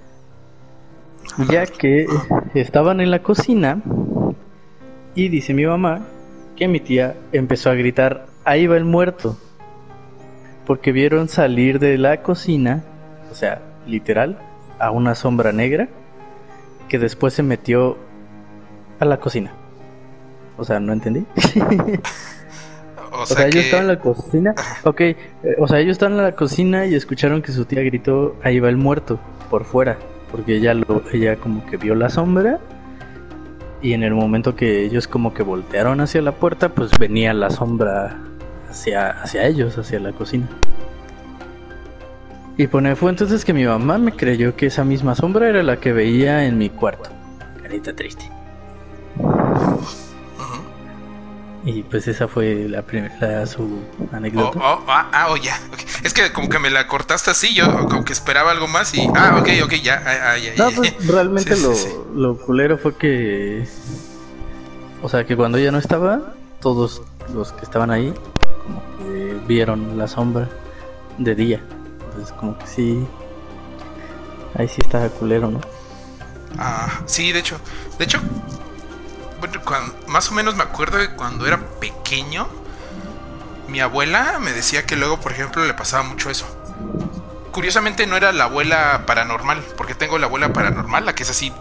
[1.50, 2.06] Ya que
[2.54, 3.82] estaban en la cocina
[5.14, 6.00] y dice mi mamá
[6.56, 9.38] que mi tía empezó a gritar, ahí va el muerto.
[10.66, 12.84] Porque vieron salir de la cocina,
[13.30, 14.38] o sea, literal,
[14.78, 15.88] a una sombra negra
[16.88, 17.96] que después se metió
[19.00, 19.52] a la cocina.
[20.56, 21.24] O sea, no entendí.
[23.12, 24.54] o, sea, ellos estaban en la cocina.
[24.84, 25.16] Ok, eh,
[25.58, 28.68] o sea, ellos estaban en la cocina y escucharon que su tía gritó, ahí va
[28.68, 29.18] el muerto,
[29.50, 29.98] por fuera.
[30.30, 32.60] Porque ella, lo, ella como que vio la sombra
[33.82, 37.50] y en el momento que ellos como que voltearon hacia la puerta, pues venía la
[37.50, 38.16] sombra
[38.70, 40.48] hacia, hacia ellos, hacia la cocina.
[42.56, 45.78] Y pone, fue entonces que mi mamá me creyó que esa misma sombra era la
[45.78, 47.10] que veía en mi cuarto.
[47.60, 48.30] Carita triste.
[51.64, 54.58] Y pues esa fue la primera su anécdota.
[54.58, 55.58] Oh, oh, ah, ah, oh, ya.
[56.02, 59.08] Es que como que me la cortaste así, yo como que esperaba algo más y.
[59.14, 60.02] Ah, ok, ok, ya.
[60.04, 61.72] Ah, ya, no, pues realmente lo,
[62.14, 63.64] lo culero fue que.
[65.02, 68.12] O sea, que cuando ella no estaba, todos los que estaban ahí,
[68.64, 70.48] como que vieron la sombra
[71.18, 71.60] de día.
[72.06, 73.06] Entonces, como que sí.
[74.58, 75.60] Ahí sí estaba culero, ¿no?
[76.58, 77.58] Ah, sí, de hecho.
[77.98, 78.20] De hecho,
[80.06, 82.48] más o menos me acuerdo que cuando era pequeño,
[83.68, 86.46] mi abuela me decía que luego, por ejemplo, le pasaba mucho eso.
[87.52, 91.52] Curiosamente no era la abuela paranormal, porque tengo la abuela paranormal, la que es así,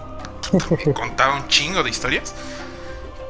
[0.94, 2.34] contaba un chingo de historias,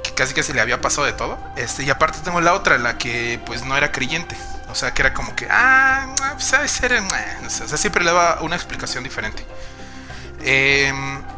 [0.04, 1.38] que casi que se le había pasado de todo.
[1.56, 4.36] Este, y aparte tengo la otra, la que pues no era creyente.
[4.72, 8.56] O sea, que era como que, ah, pues ser, o sea, siempre le daba una
[8.56, 9.46] explicación diferente.
[10.44, 10.94] Eh,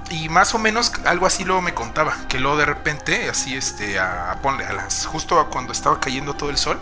[0.10, 4.00] y más o menos algo así luego me contaba, que luego de repente, así este,
[4.00, 6.80] a, ponle, a las, justo cuando estaba cayendo todo el sol,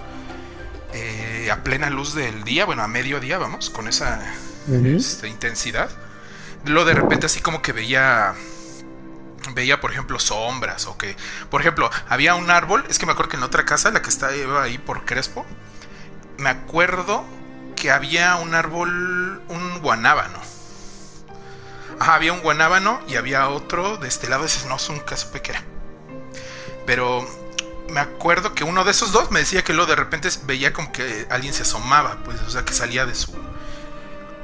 [0.94, 4.20] eh, a plena luz del día, bueno, a mediodía, vamos, con esa
[4.68, 5.90] este, intensidad,
[6.66, 8.34] luego de repente así como que veía
[9.56, 11.18] veía por ejemplo sombras o que
[11.50, 14.10] por ejemplo había un árbol es que me acuerdo que en otra casa la que
[14.10, 15.48] está ahí por Crespo
[16.38, 17.26] me acuerdo
[17.76, 20.40] que había un árbol un guanábano
[22.02, 25.32] Ajá, había un guanábano y había otro de este lado, ese no es un caso
[25.32, 25.62] pequera.
[26.88, 27.24] Pero
[27.90, 30.92] me acuerdo que uno de esos dos me decía que luego de repente veía como
[30.92, 33.32] que alguien se asomaba, pues, o sea, que salía de su.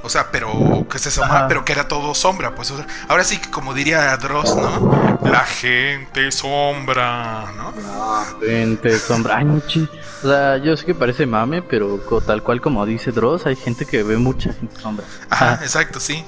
[0.03, 2.71] O sea, pero que se asomaba, pero que era todo sombra, pues.
[3.07, 5.19] ahora sí que, como diría Dross, ¿no?
[5.23, 7.73] La gente sombra, ¿no?
[7.75, 9.37] La gente sombra.
[9.37, 9.47] Ay,
[10.23, 13.87] O sea, yo sé que parece mame, pero tal cual como dice Dross, hay gente
[13.87, 15.07] que ve mucha gente sombra.
[15.31, 16.23] Ajá, exacto, sí.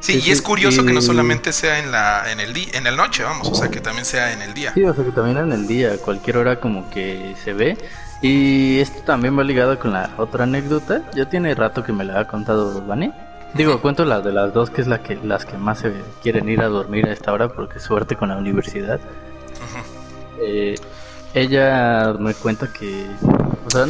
[0.00, 2.92] Sí, y es curioso que no solamente sea en la en el día, en la
[2.92, 4.72] noche, vamos, o sea, que también sea en el día.
[4.74, 7.76] Sí, o sea, que también en el día, cualquier hora como que se ve.
[8.20, 11.02] Y esto también va ligado con la otra anécdota.
[11.14, 13.12] Ya tiene rato que me la ha contado Vani.
[13.54, 16.48] Digo, cuento la de las dos, que es la que las que más se quieren
[16.48, 19.00] ir a dormir a esta hora porque suerte con la universidad.
[20.40, 20.74] eh,
[21.34, 23.06] ella me cuenta que,
[23.66, 23.86] o sea,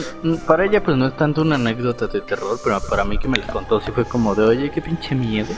[0.46, 3.38] para ella pues no es tanto una anécdota de terror, pero para mí que me
[3.38, 5.54] la contó sí fue como de, oye, qué pinche miedo.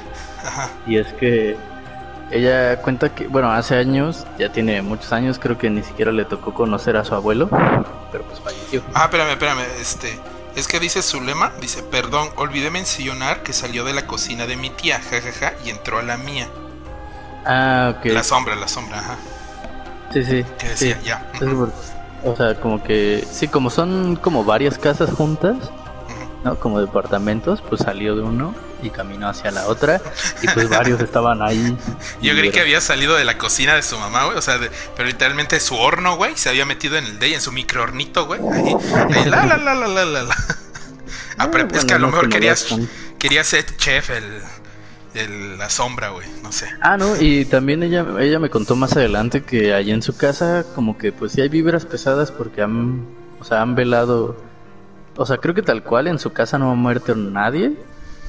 [0.86, 1.56] Y es que
[2.30, 6.24] ella cuenta que, bueno, hace años, ya tiene muchos años, creo que ni siquiera le
[6.24, 7.48] tocó conocer a su abuelo,
[8.12, 8.82] pero pues falleció.
[8.94, 10.18] Ah, espérame, espérame, este,
[10.54, 14.56] es que dice su lema, dice, perdón, olvidé mencionar que salió de la cocina de
[14.56, 16.48] mi tía, jajaja, y entró a la mía.
[17.44, 18.06] Ah, ok.
[18.06, 19.16] La sombra, la sombra, ajá.
[20.12, 20.44] Sí, sí.
[20.58, 21.30] Que decía, ya.
[22.24, 25.56] o sea, como que, sí, como son como varias casas juntas,
[26.44, 26.58] ¿no?
[26.58, 30.00] Como departamentos, pues salió de uno y caminó hacia la otra
[30.42, 31.76] y pues varios estaban ahí.
[32.22, 34.58] Yo creí que había salido de la cocina de su mamá, güey, o sea,
[34.96, 38.26] pero literalmente su horno, güey, se había metido en el de ella, en su microhornito,
[38.26, 38.40] güey.
[38.52, 38.74] Ahí,
[39.26, 40.36] la, la, la, la, la, la.
[41.38, 42.66] Ah, pero es que a lo mejor querías,
[43.18, 44.42] quería ser chef el
[45.14, 46.68] la sombra, güey, no sé.
[46.80, 50.64] Ah, no, y también ella, ella me contó más adelante que allí en su casa
[50.74, 53.06] como que pues sí hay vibras pesadas porque han,
[53.40, 54.36] o sea, han velado,
[55.16, 57.72] o sea, creo que tal cual en su casa no ha muerto nadie,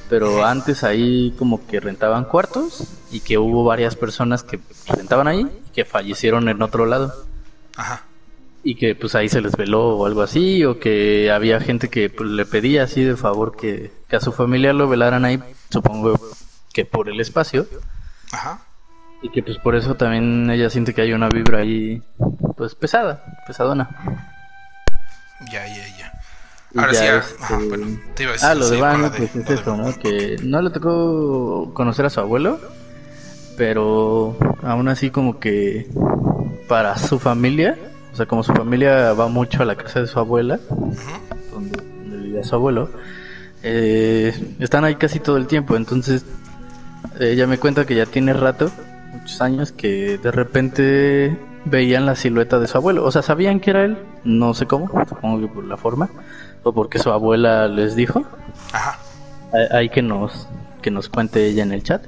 [0.08, 5.46] pero antes ahí como que rentaban cuartos y que hubo varias personas que rentaban ahí
[5.68, 7.14] y que fallecieron en otro lado.
[7.76, 8.04] Ajá.
[8.64, 12.10] Y que pues ahí se les veló o algo así, o que había gente que
[12.10, 16.20] pues, le pedía así de favor que, que a su familia lo velaran ahí, supongo
[16.72, 17.66] que por el espacio.
[18.32, 18.60] Ajá.
[19.22, 22.02] Y que pues por eso también ella siente que hay una vibra ahí,
[22.56, 23.88] pues pesada, pesadona.
[25.50, 26.12] Ya, ya, ya.
[26.74, 29.76] Ahora sí, este, bueno, te iba a decir, ah, lo de Van, pues es eso,
[29.76, 29.94] ¿no?
[29.98, 32.58] Que no le tocó conocer a su abuelo,
[33.56, 35.86] pero aún así como que
[36.68, 37.76] para su familia
[38.12, 40.60] O sea, como su familia va mucho a la casa de su abuela,
[41.50, 41.82] donde,
[42.18, 42.90] vivía su abuelo,
[43.62, 45.76] eh, están ahí casi todo el tiempo.
[45.76, 46.24] Entonces,
[47.20, 48.70] ella me cuenta que ya tiene rato,
[49.12, 53.04] muchos años, que de repente veían la silueta de su abuelo.
[53.04, 56.10] O sea, sabían que era él, no sé cómo, supongo que por la forma,
[56.62, 58.24] o porque su abuela les dijo.
[58.72, 58.98] Ajá.
[59.70, 60.48] Hay que nos,
[60.80, 62.06] que nos cuente ella en el chat.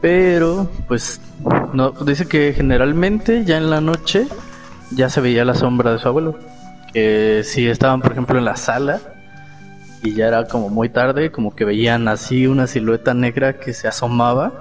[0.00, 1.20] Pero, pues,
[1.72, 4.26] no, dice que generalmente ya en la noche
[4.90, 6.38] ya se veía la sombra de su abuelo.
[6.92, 9.00] Que si estaban, por ejemplo, en la sala
[10.02, 13.88] y ya era como muy tarde, como que veían así una silueta negra que se
[13.88, 14.52] asomaba,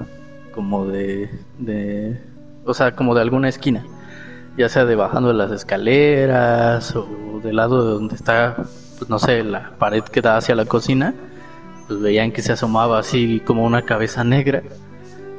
[0.54, 2.22] como de, de
[2.66, 3.86] o sea, como de alguna esquina,
[4.58, 8.56] ya sea de bajando las escaleras o del lado de donde está,
[8.98, 11.14] pues no sé, la pared que da hacia la cocina,
[11.88, 14.64] pues veían que se asomaba así como una cabeza negra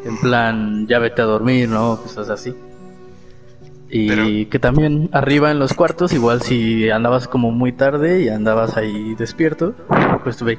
[0.04, 2.00] en plan, ya vete a dormir, ¿no?
[2.02, 2.54] Cosas así.
[3.92, 8.76] Y que también arriba en los cuartos, igual si andabas como muy tarde y andabas
[8.76, 9.74] ahí despierto,
[10.22, 10.58] pues ve,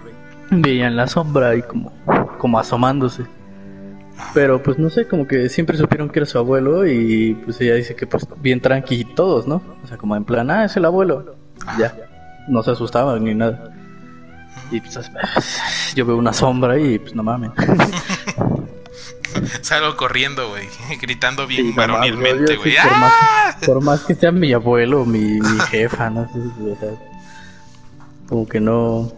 [0.49, 1.93] veían la sombra ahí como,
[2.37, 3.23] como asomándose.
[4.33, 7.75] Pero pues no sé, como que siempre supieron que era su abuelo y pues ella
[7.75, 9.61] dice que pues bien tranqui todos, ¿no?
[9.83, 11.35] O sea, como en plan, ah, es el abuelo.
[11.79, 11.95] Ya,
[12.47, 13.73] no se asustaban ni nada.
[14.71, 14.99] Y pues
[15.95, 17.51] yo veo una sombra y pues no mames.
[19.61, 20.67] Salgo corriendo, güey,
[21.01, 22.75] gritando bien varonilmente, güey.
[22.77, 23.57] ¡Ah!
[23.65, 26.89] Por, más, que sea mi abuelo, mi, mi jefa, no sé, o sea,
[28.27, 29.11] como que no,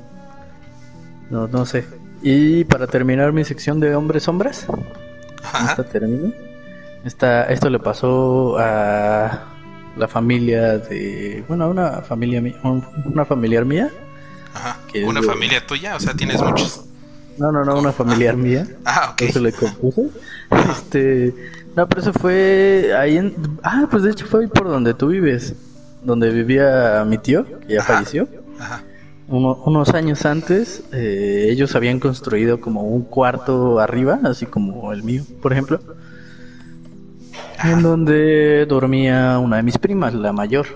[1.29, 1.85] no, no sé.
[2.21, 4.65] Y para terminar mi sección de hombres sombras,
[5.69, 6.33] esta termina.
[7.03, 9.43] Esta, esto le pasó a
[9.97, 13.91] la familia de, bueno, una familia mía, una familiar mía.
[14.53, 14.79] Ajá.
[15.05, 16.85] una familia tuya, o sea, tienes muchos.
[17.37, 18.67] No, no, no, una familiar mía.
[18.85, 19.21] Ah, ok.
[19.21, 20.09] Eso le compuse.
[20.69, 21.33] Este,
[21.75, 23.33] no, pero eso fue ahí en...
[23.63, 25.55] Ah, pues de hecho fue ahí por donde tú vives.
[26.03, 28.27] Donde vivía mi tío, que ya falleció.
[28.59, 28.83] Ajá.
[29.27, 35.23] unos años antes, eh, ellos habían construido como un cuarto arriba, así como el mío,
[35.41, 35.79] por ejemplo.
[37.63, 40.67] En donde dormía una de mis primas, la mayor,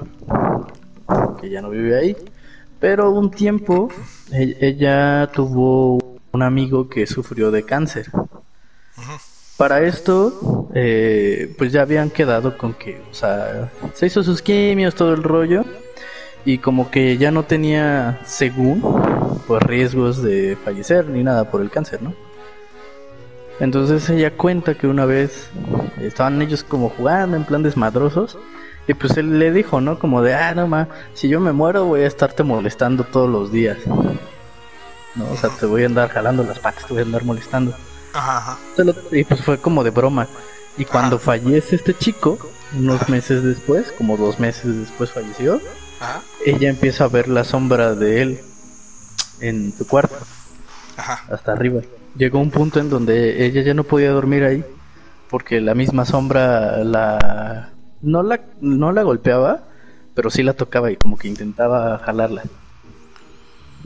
[1.41, 2.15] que ya no vive ahí.
[2.79, 3.89] Pero un tiempo
[4.31, 8.07] e-, ella tuvo un amigo que sufrió de cáncer.
[9.57, 14.93] Para esto, eh, pues ya habían quedado con que, o sea, se hizo sus quimios,
[14.93, 15.65] todo el rollo,
[16.45, 18.81] y como que ya no tenía, según,
[19.47, 22.13] pues riesgos de fallecer ni nada por el cáncer, ¿no?
[23.59, 25.49] Entonces ella cuenta que una vez
[25.99, 28.37] estaban ellos como jugando en plan desmadrosos
[28.87, 29.97] y pues él le dijo, ¿no?
[29.97, 33.51] Como de, ah, no ma, si yo me muero voy a estarte molestando todos los
[33.51, 33.77] días.
[33.87, 34.36] ¿no?
[35.19, 37.73] O sea, te voy a andar jalando las patas, te voy a andar molestando.
[38.13, 38.57] Ajá,
[39.11, 40.27] Y pues fue como de broma.
[40.77, 42.37] Y cuando fallece este chico,
[42.77, 45.59] unos meses después, como dos meses después falleció,
[46.45, 48.39] ella empieza a ver la sombra de él
[49.39, 50.15] en tu cuarto,
[51.29, 51.81] hasta arriba.
[52.15, 54.63] Llegó un punto en donde ella ya no podía dormir ahí,
[55.29, 57.69] porque la misma sombra la
[58.01, 59.63] no la no la golpeaba,
[60.13, 62.43] pero sí la tocaba y como que intentaba jalarla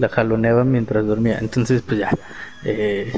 [0.02, 1.38] la jaloneaba mientras dormía.
[1.40, 2.10] Entonces, pues ya.
[2.66, 3.14] Eh,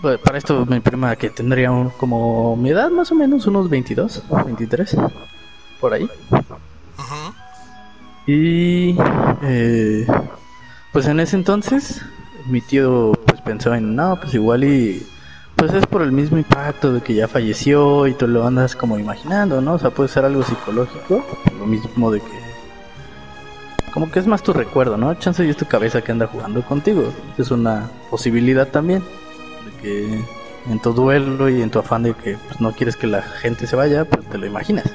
[0.00, 4.24] pues, para esto, mi prima que tendría como mi edad, más o menos, unos 22,
[4.46, 4.96] 23,
[5.80, 6.08] por ahí.
[8.26, 8.96] Y.
[9.42, 10.06] Eh,
[10.92, 12.00] pues en ese entonces,
[12.46, 15.06] mi tío pues pensó en, no, pues igual y.
[15.56, 18.98] Pues es por el mismo impacto de que ya falleció y tú lo andas como
[18.98, 19.74] imaginando, ¿no?
[19.74, 21.24] O sea, puede ser algo psicológico,
[21.58, 22.43] lo mismo de que
[23.94, 25.14] como que es más tu recuerdo, ¿no?
[25.14, 27.12] Chance y es tu cabeza que anda jugando contigo.
[27.38, 29.04] Es una posibilidad también
[29.64, 30.24] de que
[30.68, 33.68] en tu duelo y en tu afán de que pues, no quieres que la gente
[33.68, 34.86] se vaya, pues te lo imaginas.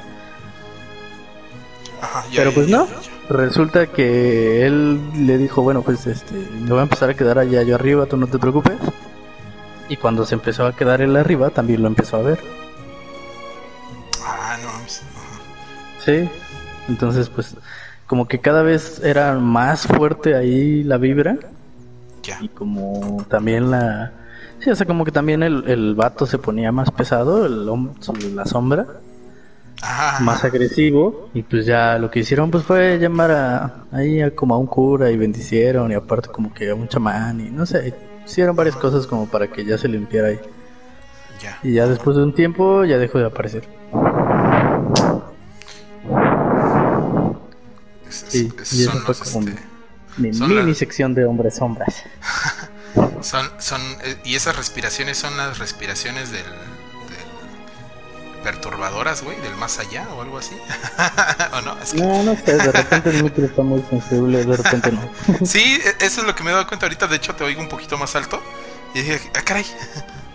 [2.35, 2.87] Pero pues no,
[3.29, 7.63] resulta que él le dijo, bueno, pues este, me voy a empezar a quedar allá
[7.63, 8.75] yo arriba, tú no te preocupes.
[9.87, 12.39] Y cuando se empezó a quedar él arriba, también lo empezó a ver.
[14.25, 14.69] Ah, no.
[16.03, 16.29] Sí,
[16.89, 17.55] entonces pues
[18.09, 21.37] como que cada vez era más fuerte ahí la vibra.
[22.41, 24.13] Y como también la...
[24.57, 27.67] Sí, o sea, como que también el, el vato se ponía más pesado, el
[28.35, 28.87] la sombra.
[30.21, 31.29] Más agresivo.
[31.35, 33.83] Y pues ya lo que hicieron pues fue llamar a...
[33.91, 37.39] Ahí a, como a un cura y bendicieron y aparte como que a un chamán
[37.39, 37.93] y no sé.
[38.25, 40.39] Hicieron varias cosas como para que ya se limpiara ahí.
[41.61, 43.67] Y ya después de un tiempo ya dejó de aparecer.
[48.29, 49.61] Sí, y eso fue como este,
[50.17, 52.03] mi mini sección de hombres sombras.
[53.21, 56.43] son, son, eh, y esas respiraciones son las respiraciones del,
[58.43, 60.55] perturbadoras, güey, del más allá o algo así.
[61.53, 61.75] ¿O no?
[61.95, 65.09] No, no sé, de repente el micro está muy sensible, de repente no.
[65.45, 67.07] sí, e, eso es lo que me he dado cuenta ahorita.
[67.07, 68.41] De hecho, te oigo un poquito más alto.
[68.93, 69.65] Y dije, ah, caray,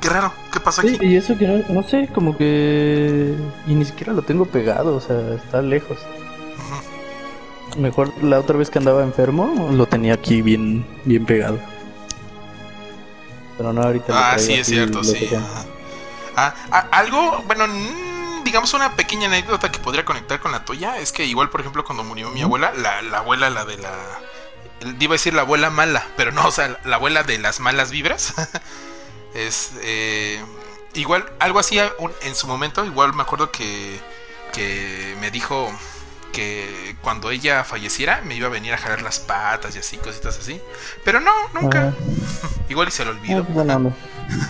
[0.00, 0.96] qué raro, ¿qué pasa aquí?
[1.00, 3.35] y eso que no, no sé, como que.
[3.66, 5.98] Y ni siquiera lo tengo pegado, o sea, está lejos.
[7.77, 11.59] Mejor la otra vez que andaba enfermo, lo tenía aquí bien, bien pegado.
[13.57, 14.33] Pero no, ahorita.
[14.33, 15.29] Ah, sí, es cierto, sí.
[16.37, 17.67] Ah, ah, algo, bueno,
[18.45, 21.85] digamos una pequeña anécdota que podría conectar con la tuya es que igual, por ejemplo,
[21.85, 23.93] cuando murió mi abuela, la, la abuela, la de la...
[25.01, 27.91] Iba a decir la abuela mala, pero no, o sea, la abuela de las malas
[27.91, 28.35] vibras.
[29.35, 29.73] es...
[29.83, 30.43] Eh,
[30.95, 31.79] igual, algo así
[32.23, 33.99] en su momento, igual me acuerdo que,
[34.53, 35.73] que me dijo
[36.35, 40.37] que cuando ella falleciera me iba a venir a jalar las patas y así, cositas
[40.38, 40.61] así.
[41.05, 41.94] Pero no, nunca.
[42.68, 43.47] igual y se lo olvido.
[43.57, 43.90] Ah,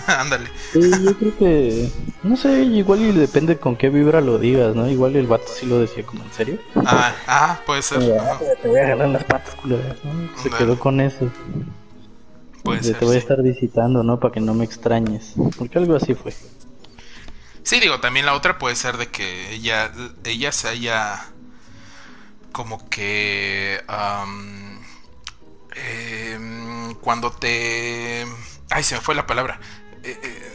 [0.21, 0.49] Ándale.
[0.73, 1.89] yo creo que,
[2.23, 4.89] no sé, igual y depende con qué vibra lo digas, ¿no?
[4.89, 6.59] Igual el vato sí lo decía como en serio.
[6.75, 7.99] Ah, ah puede ser.
[7.99, 9.95] Te voy a jalar las patas, culera.
[10.41, 11.29] Se quedó con eso.
[12.63, 14.19] Puede ser, te voy a estar visitando, ¿no?
[14.19, 15.33] Para que no me extrañes.
[15.57, 16.33] Porque algo así fue.
[17.61, 19.91] Sí, digo, también la otra puede ser de que ella,
[20.23, 21.27] ella se haya
[22.55, 23.83] como que
[25.75, 28.25] em, cuando te
[28.69, 29.59] ay se me fue la palabra.
[30.03, 30.51] Eh, eh,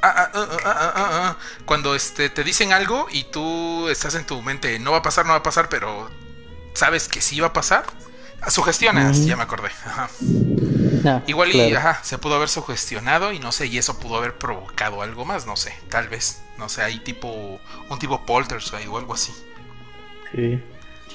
[0.00, 4.92] ah, ah, ah, cuando este te dicen algo y tú estás en tu mente no
[4.92, 6.08] va a pasar no va a pasar pero
[6.72, 7.84] sabes que sí va a pasar
[8.48, 9.68] sugestionas ya me acordé
[11.26, 15.26] igual y se pudo haber sugestionado y no sé y eso pudo haber provocado algo
[15.26, 19.34] más no sé tal vez no sé hay tipo un tipo poltergeist o algo así.
[20.32, 20.62] Sí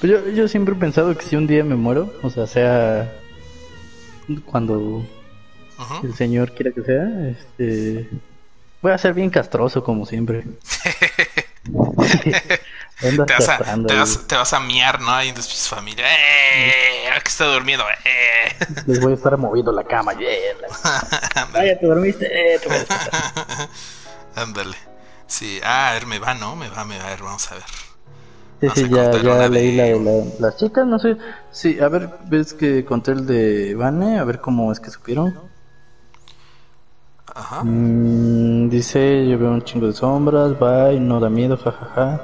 [0.00, 3.12] pues yo, yo siempre he pensado que si un día me muero, o sea, sea
[4.44, 5.04] cuando
[6.02, 8.08] el señor quiera que sea, este,
[8.82, 10.44] voy a ser bien castroso como siempre.
[13.00, 13.58] te, vas a,
[14.26, 15.10] te, vas, a, miar, ¿no?
[15.10, 16.04] Ahí en tus familia.
[16.08, 17.06] ¡Eh!
[17.22, 17.84] que está durmiendo.
[18.04, 18.56] ¡Eh!
[18.86, 20.12] Les voy a estar moviendo la cama.
[21.52, 22.26] Vaya, te dormiste.
[22.26, 22.60] Eh,
[24.34, 24.76] Ándale.
[25.26, 26.54] Sí, ah, a ver, me va, ¿no?
[26.56, 27.06] Me va, me va.
[27.06, 27.64] A ver, vamos a ver.
[28.60, 31.16] Sí, sí, ya, ya leí la de las chicas, no sé.
[31.50, 35.34] Sí, a ver, ves que conté el de Vane, a ver cómo es que supieron.
[37.34, 37.62] Ajá.
[37.64, 42.22] Mm, dice, yo veo un chingo de sombras, bye, no da miedo, jajaja.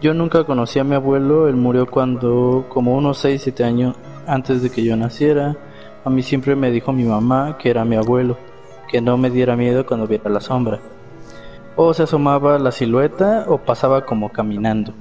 [0.00, 4.62] Yo nunca conocí a mi abuelo, él murió cuando, como unos 6, 7 años antes
[4.62, 5.56] de que yo naciera.
[6.04, 8.36] A mí siempre me dijo mi mamá que era mi abuelo,
[8.88, 10.78] que no me diera miedo cuando viera la sombra.
[11.74, 14.92] O se asomaba la silueta o pasaba como caminando.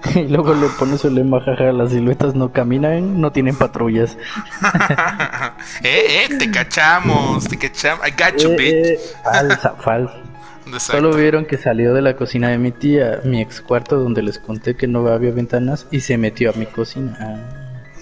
[0.14, 4.16] y luego le pone su lema, jaja, las siluetas no caminan, no tienen patrullas.
[5.82, 8.06] eh, eh, te cachamos, te cachamos.
[8.06, 9.22] I got you, eh, bitch.
[9.24, 10.14] falsa, falsa.
[10.78, 14.38] Solo vieron que salió de la cocina de mi tía, mi ex cuarto, donde les
[14.38, 17.16] conté que no había ventanas, y se metió a mi cocina.
[17.20, 17.36] Ah,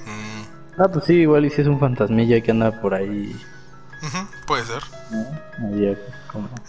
[0.07, 0.81] mm.
[0.83, 3.37] ah pues sí, igual y si es un fantasmilla que anda por ahí.
[4.47, 4.83] puede ser.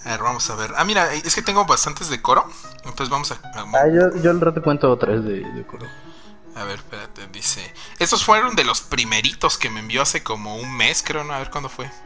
[0.06, 0.74] A ver, vamos a ver.
[0.78, 2.50] Ah, mira, es que tengo bastantes de coro.
[2.86, 3.40] Entonces vamos a.
[3.54, 5.86] Ah, yo, yo al rato cuento otra vez de, coro.
[6.56, 7.74] A ver, espérate, dice.
[8.00, 11.34] Estos fueron de los primeritos que me envió hace como un mes, creo, ¿no?
[11.34, 11.90] A ver cuándo fue.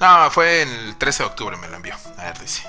[0.00, 1.96] No, fue el 13 de octubre me lo envió.
[2.18, 2.62] A ver, dice.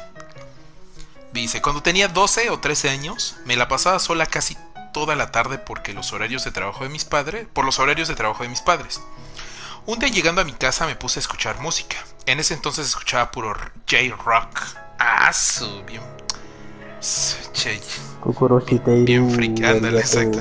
[1.32, 4.58] Dice, cuando tenía 12 o 13 años, me la pasaba sola casi
[4.94, 8.16] toda la tarde porque los horarios de trabajo de mis padres, por los horarios de
[8.16, 9.02] trabajo de mis padres.
[9.86, 11.98] Un día llegando a mi casa me puse a escuchar música.
[12.30, 13.56] En ese entonces escuchaba puro
[13.90, 14.62] J-Rock.
[15.00, 16.04] Ah, su, bien.
[17.54, 17.82] Che,
[19.04, 20.40] bien freak, ándale, exacto.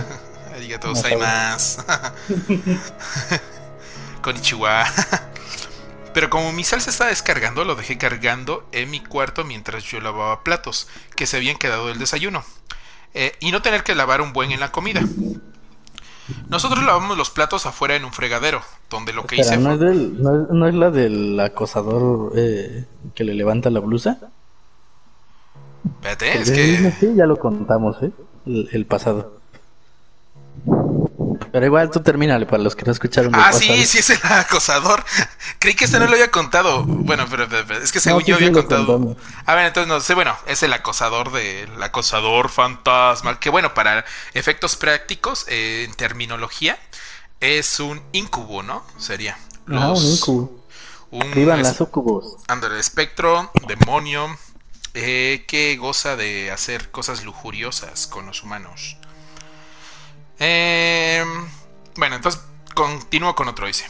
[0.55, 1.79] Arigato más.
[4.21, 4.85] Konnichiwa.
[6.13, 9.99] Pero como mi sal se estaba descargando, lo dejé cargando en mi cuarto mientras yo
[10.03, 12.45] lavaba platos que se habían quedado del desayuno.
[13.15, 15.01] Eh, y no tener que lavar un buen en la comida.
[16.49, 18.61] Nosotros lavamos los platos afuera en un fregadero,
[18.91, 23.71] donde lo que hice ¿no, es no, es, la del acosador eh, que le levanta
[23.71, 24.19] la blusa?
[25.85, 26.93] Espérate, es que...
[26.99, 28.11] Sí, ya lo contamos, ¿eh?
[28.47, 29.39] el pasado.
[31.53, 33.35] Pero igual tú termínale para los que no escucharon.
[33.35, 35.05] Ah, sí, sí es el acosador.
[35.59, 36.85] Creí que este no lo había contado.
[36.85, 37.47] Bueno, pero,
[37.83, 39.17] es que según yo había contado.
[39.47, 43.39] A ver, entonces no sé, bueno, es el acosador del acosador fantasma.
[43.41, 46.79] Que bueno, para efectos prácticos, eh, en terminología,
[47.41, 48.85] es un incubo, ¿no?
[48.99, 49.39] Sería.
[49.69, 50.59] ah, un incubo.
[51.11, 52.37] Un, Vivan las sucubos.
[52.49, 54.37] André, espectro, demonio,
[54.95, 58.99] eh, que goza de hacer cosas lujuriosas con los humanos.
[60.39, 61.25] Eh,
[61.97, 62.41] bueno, entonces
[62.75, 63.89] continúo con otro, dice.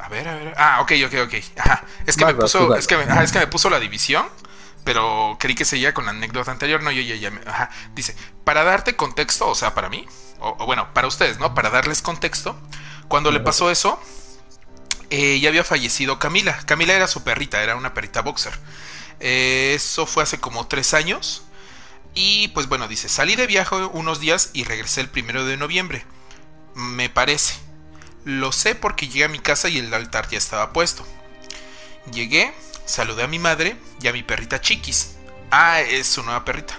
[0.00, 0.54] A ver, a ver.
[0.56, 1.34] Ah, ok, ok, ok.
[1.58, 1.84] Ajá.
[2.06, 4.26] Es que me puso, es que, es que me puso la división
[4.88, 6.82] pero creí que seguía con la anécdota anterior.
[6.82, 7.68] No, yo ya, ya me, ajá.
[7.94, 10.06] Dice, para darte contexto, o sea, para mí,
[10.40, 11.54] o, bueno, para ustedes, ¿no?
[11.54, 12.58] Para darles contexto,
[13.06, 14.00] cuando le pasó eso,
[15.10, 16.58] eh, ya había fallecido Camila.
[16.64, 18.58] Camila era su perrita, era una perrita boxer.
[19.20, 21.42] Eh, eso fue hace como tres años.
[22.20, 26.04] Y pues bueno, dice, salí de viaje unos días y regresé el primero de noviembre.
[26.74, 27.54] Me parece.
[28.24, 31.06] Lo sé porque llegué a mi casa y el altar ya estaba puesto.
[32.12, 32.52] Llegué,
[32.86, 35.14] saludé a mi madre y a mi perrita Chiquis.
[35.52, 36.76] Ah, es su nueva perrita.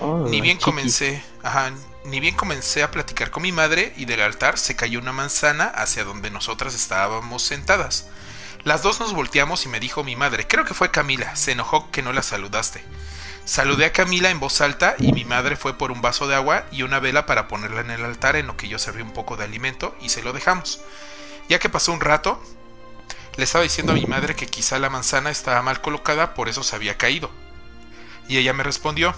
[0.00, 1.72] Oh, ni bien comencé, ajá,
[2.04, 5.66] ni bien comencé a platicar con mi madre y del altar se cayó una manzana
[5.66, 8.08] hacia donde nosotras estábamos sentadas.
[8.64, 11.92] Las dos nos volteamos y me dijo mi madre, creo que fue Camila, se enojó
[11.92, 12.82] que no la saludaste.
[13.44, 16.64] Saludé a Camila en voz alta y mi madre fue por un vaso de agua
[16.72, 19.36] y una vela para ponerla en el altar en lo que yo serví un poco
[19.36, 20.80] de alimento y se lo dejamos.
[21.50, 22.42] Ya que pasó un rato,
[23.36, 26.62] le estaba diciendo a mi madre que quizá la manzana estaba mal colocada, por eso
[26.62, 27.30] se había caído.
[28.28, 29.14] Y ella me respondió,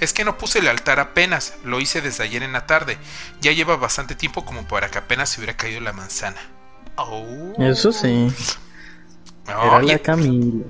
[0.00, 2.96] es que no puse el altar apenas, lo hice desde ayer en la tarde.
[3.42, 6.40] Ya lleva bastante tiempo como para que apenas se hubiera caído la manzana.
[6.96, 7.52] Oh.
[7.58, 8.32] Eso sí.
[9.48, 10.64] Era la Camila.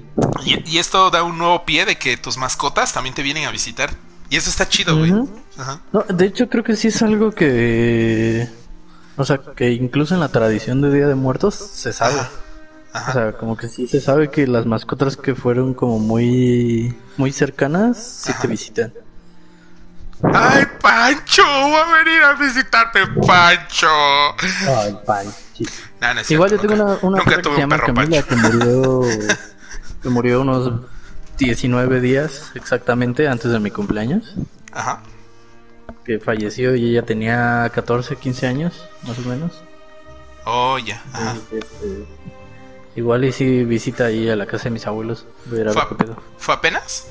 [0.44, 3.90] Y, esto da un nuevo pie de que tus mascotas también te vienen a visitar.
[4.30, 5.10] Y eso está chido, güey.
[5.10, 8.48] No, de hecho, creo que sí es algo que.
[9.16, 12.20] O sea, que incluso en la tradición de Día de Muertos se sabe.
[12.94, 17.32] O sea, como que sí se sabe que las mascotas que fueron como muy muy
[17.32, 18.92] cercanas sí te visitan.
[20.22, 21.42] ¡Ay, Pancho!
[21.44, 23.88] ¡Voy a venir a visitarte, Pancho!
[24.66, 25.47] Ay, Pancho.
[26.28, 29.02] Igual yo tengo una, una que se llama Camila que murió,
[30.02, 30.80] que murió unos
[31.38, 34.34] 19 días exactamente antes de mi cumpleaños.
[34.72, 35.02] Ajá.
[36.04, 39.62] Que falleció y ella tenía 14, 15 años, más o menos.
[40.44, 41.02] Oh, ya.
[41.12, 41.36] Ajá.
[41.52, 42.04] Este,
[42.96, 45.26] igual y si visita ahí a la casa de mis abuelos.
[46.38, 47.08] ¿Fue apenas?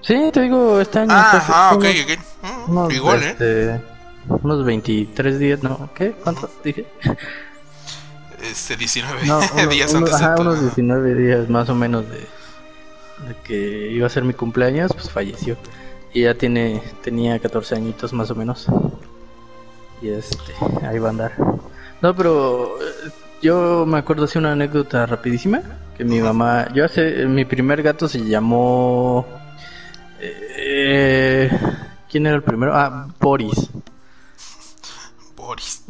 [0.00, 1.10] Sí, te digo, este año.
[1.12, 1.84] Ah, ah ok,
[2.68, 3.80] mm, igual, ¿eh?
[4.28, 5.90] Unos 23 días, ¿no?
[5.94, 6.12] ¿Qué?
[6.12, 6.86] ¿Cuánto dije?
[8.42, 9.20] Este, 19
[9.70, 14.24] días antes ajá, unos 19 días más o menos de, de, que iba a ser
[14.24, 15.56] mi cumpleaños, pues falleció.
[16.12, 18.66] Y ya tiene, tenía 14 añitos más o menos.
[20.00, 20.52] Y este,
[20.86, 21.32] ahí va a andar.
[22.00, 23.10] No, pero eh,
[23.40, 25.62] yo me acuerdo así una anécdota rapidísima.
[25.96, 29.26] Que mi mamá, yo hace, mi primer gato se llamó
[30.22, 31.50] eh,
[32.08, 32.74] ¿Quién era el primero?
[32.74, 33.70] Ah, Boris.
[35.42, 35.84] Boris.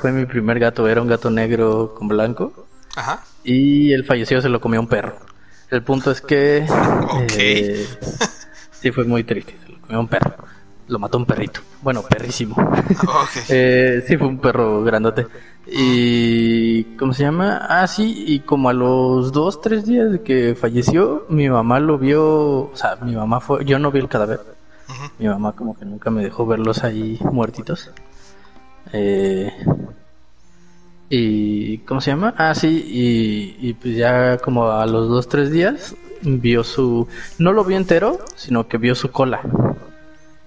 [0.00, 2.66] Fue mi primer gato, era un gato negro con blanco.
[2.94, 3.24] Ajá.
[3.42, 5.16] Y él falleció, se lo comió un perro.
[5.70, 6.66] El punto es que...
[7.38, 7.86] Eh,
[8.70, 10.34] sí, fue muy triste, se lo comió un perro.
[10.88, 11.60] Lo mató un perrito.
[11.80, 12.54] Bueno, perrísimo.
[13.48, 15.26] eh, sí, fue un perro grandote.
[15.66, 16.84] Y.
[16.98, 17.66] ¿Cómo se llama?
[17.68, 21.98] Ah, sí, y como a los dos, tres días de que falleció, mi mamá lo
[21.98, 22.72] vio.
[22.72, 23.64] O sea, mi mamá fue.
[23.64, 24.40] Yo no vi el cadáver.
[25.18, 27.90] Mi mamá, como que nunca me dejó verlos ahí muertitos.
[28.92, 29.52] Eh.
[31.08, 31.78] Y.
[31.78, 32.34] ¿Cómo se llama?
[32.36, 32.84] Ah, sí,
[33.60, 37.08] y, pues ya como a los dos, tres días vio su.
[37.38, 39.42] No lo vio entero, sino que vio su cola.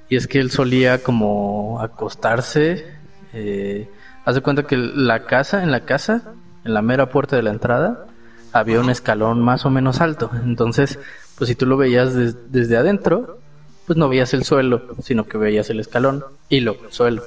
[0.09, 2.85] Y es que él solía como acostarse.
[3.33, 3.89] Eh,
[4.25, 6.33] Haz de cuenta que la casa, en la casa,
[6.63, 8.07] en la mera puerta de la entrada,
[8.51, 10.31] había un escalón más o menos alto.
[10.43, 10.97] Entonces,
[11.37, 12.15] pues si tú lo veías
[12.51, 13.37] desde adentro,
[13.85, 17.23] pues no veías el suelo, sino que veías el escalón y el suelo.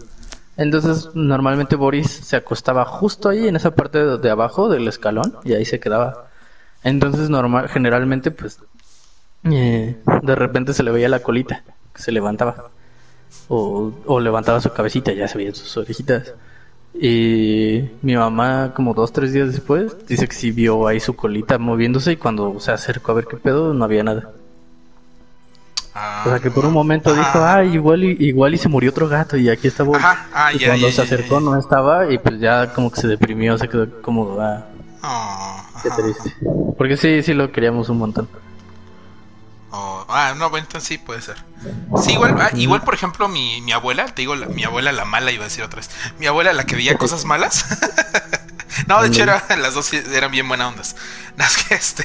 [0.59, 5.52] Entonces, normalmente Boris se acostaba justo ahí en esa parte de, abajo del escalón y
[5.54, 6.26] ahí se quedaba.
[6.82, 8.59] Entonces, normal, generalmente, pues,
[9.44, 11.62] eh, de repente se le veía la colita,
[11.94, 12.70] se levantaba.
[13.46, 16.34] O, o levantaba su cabecita, ya se veían sus orejitas.
[16.92, 21.56] Y mi mamá, como dos, tres días después, dice que sí vio ahí su colita
[21.59, 24.32] moviéndose y cuando se acercó a ver qué pedo, no había nada.
[26.24, 29.09] O sea que por un momento dijo, ah, igual y, igual y se murió otro
[29.09, 29.99] gato y aquí estaba.
[30.34, 33.68] Ah, y cuando se acercó no estaba y pues ya como que se deprimió, se
[33.68, 34.64] quedó como, ah,
[35.03, 36.34] oh, qué triste.
[36.76, 38.28] Porque sí, sí lo queríamos un montón
[40.09, 41.36] ah, no, bueno, entonces sí puede ser.
[42.03, 45.30] Sí, igual, ah, igual por ejemplo, mi, mi abuela, te digo, mi abuela la mala,
[45.30, 45.90] iba a decir otra vez.
[46.18, 47.66] Mi abuela la que veía cosas malas.
[48.86, 50.96] no, de hecho, las dos eran bien buenas ondas.
[51.68, 52.04] que este,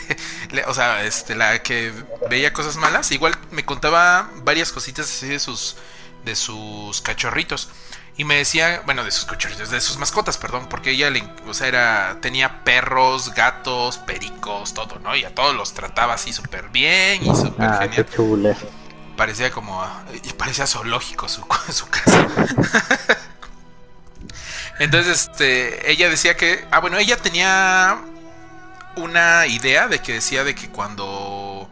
[0.68, 1.92] o sea, este, la que
[2.30, 5.76] veía cosas malas, igual me contaba varias cositas así de sus,
[6.26, 7.70] de sus cachorritos.
[8.16, 11.54] Y me decía, bueno, de sus cuchillos, de sus mascotas, perdón, porque ella, le, o
[11.56, 15.16] sea, era, tenía perros, gatos, pericos, todo, ¿no?
[15.16, 18.06] Y a todos los trataba así súper bien y súper ah, genial.
[19.18, 19.84] Parecía como,
[20.38, 22.28] parecía zoológico su, su casa.
[24.84, 28.02] Entonces, este, ella decía que, ah, bueno, ella tenía
[28.98, 31.70] una idea de que decía de que cuando,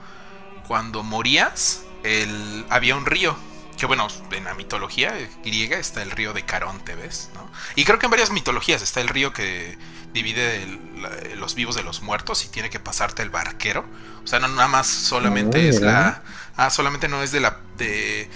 [0.66, 3.36] cuando morías, el, había un río.
[3.78, 7.30] Que bueno, en la mitología griega está el río de Caronte, ¿ves?
[7.34, 7.52] ¿No?
[7.76, 9.78] Y creo que en varias mitologías está el río que
[10.14, 10.66] divide
[11.36, 13.86] los vivos de los muertos y tiene que pasarte el barquero.
[14.24, 16.24] O sea, no nada más solamente ah, es la...
[16.56, 17.58] Ah, solamente no es de la...
[17.78, 18.30] De,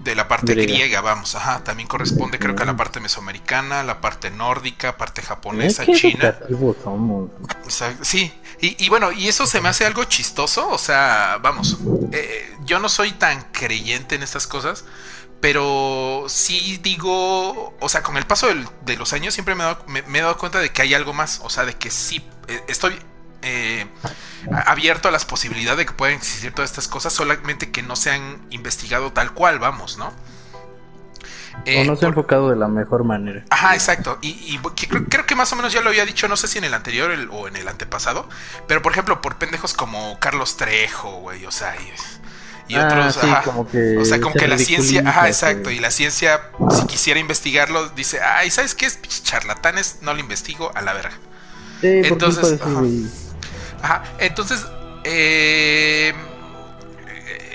[0.00, 1.00] de la parte griega.
[1.00, 5.84] vamos, ajá, también corresponde creo que a la parte mesoamericana, la parte nórdica, parte japonesa,
[5.86, 6.38] china.
[8.02, 11.78] sí, y, bueno, y eso se me hace algo chistoso, o sea, vamos,
[12.12, 14.84] eh, yo no soy tan creyente en estas cosas,
[15.40, 18.48] pero sí digo, o sea, con el paso
[18.84, 21.64] de los años siempre me, he dado cuenta de que hay algo más, o sea,
[21.64, 22.98] de que sí, eh, estoy
[23.42, 23.86] eh,
[24.66, 28.10] abierto a las posibilidades de que puedan existir todas estas cosas, solamente que no se
[28.10, 30.12] han investigado tal cual, vamos, ¿no?
[31.66, 33.44] o no se ha enfocado de la mejor manera.
[33.50, 34.18] Ajá, exacto.
[34.22, 34.58] Y,
[35.08, 37.10] creo, que más o menos ya lo había dicho, no sé si en el anterior
[37.30, 38.28] o en el antepasado.
[38.66, 41.74] Pero por ejemplo, por pendejos como Carlos Trejo, güey, o sea,
[42.68, 43.16] y, ah, otros.
[43.16, 43.20] o
[44.04, 45.02] sea, como que la ciencia.
[45.06, 45.70] Ajá, exacto.
[45.70, 49.00] Y la ciencia, si quisiera investigarlo, dice, ay, ¿sabes qué es?
[49.22, 51.18] Charlatanes, no lo investigo a la verga.
[51.82, 52.60] entonces,
[53.82, 54.66] ajá, entonces,
[55.04, 56.14] eh,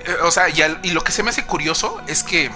[0.06, 2.52] eh, o sea, y lo que se me hace curioso es que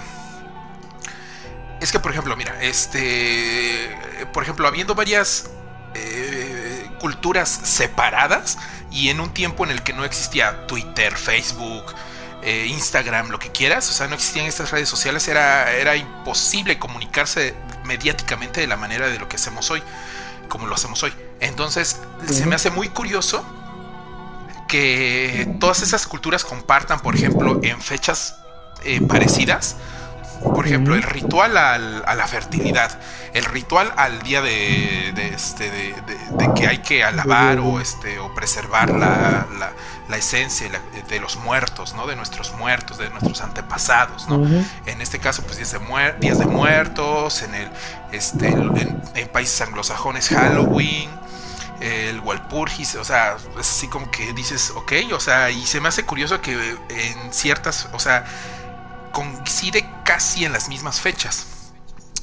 [1.80, 3.96] es que, por ejemplo, mira, este.
[4.32, 5.50] Por ejemplo, habiendo varias
[5.94, 8.58] eh, culturas separadas
[8.90, 11.94] y en un tiempo en el que no existía Twitter, Facebook,
[12.42, 16.78] eh, Instagram, lo que quieras, o sea, no existían estas redes sociales, era, era imposible
[16.78, 17.54] comunicarse
[17.84, 19.82] mediáticamente de la manera de lo que hacemos hoy,
[20.48, 21.12] como lo hacemos hoy.
[21.40, 23.44] Entonces, se me hace muy curioso
[24.68, 28.36] que todas esas culturas compartan, por ejemplo, en fechas
[28.84, 29.76] eh, parecidas,
[30.42, 32.98] por ejemplo, el ritual al, a la fertilidad,
[33.34, 35.94] el ritual al día de, de este, de,
[36.54, 39.46] que hay que alabar o, este, o preservar la,
[40.08, 40.68] la, esencia
[41.08, 42.06] de los muertos, ¿no?
[42.06, 44.44] De nuestros muertos, de nuestros antepasados, ¿no?
[44.86, 45.78] En este caso, pues días de,
[46.18, 47.68] días de muertos, en, el,
[48.10, 51.08] este, en, en países anglosajones Halloween,
[51.80, 55.88] el Walpurgis, o sea, es así como que dices, ok, o sea, y se me
[55.88, 56.52] hace curioso que
[56.88, 58.24] en ciertas, o sea,
[59.12, 61.46] coincide casi en las mismas fechas.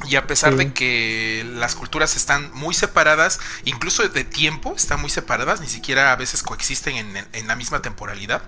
[0.08, 5.10] Y a pesar de que las culturas están muy separadas, incluso de tiempo están muy
[5.10, 8.44] separadas, ni siquiera a veces coexisten en, la misma temporalidad.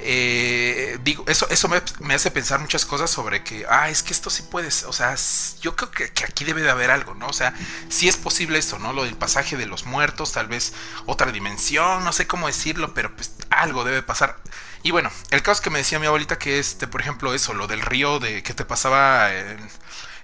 [0.00, 4.30] Eh, digo, eso, eso me, hace pensar muchas cosas sobre que, ah, es que esto
[4.30, 5.14] sí puedes, o sea,
[5.60, 7.28] yo creo que, que, aquí debe de haber algo, ¿no?
[7.28, 7.54] O sea,
[7.88, 8.92] sí es posible esto, ¿no?
[8.92, 10.72] Lo del pasaje de los muertos, tal vez
[11.06, 14.38] otra dimensión, no sé cómo decirlo, pero pues algo debe pasar.
[14.82, 17.66] Y bueno, el caso que me decía mi abuelita que este, por ejemplo, eso, lo
[17.68, 19.30] del río de que te pasaba,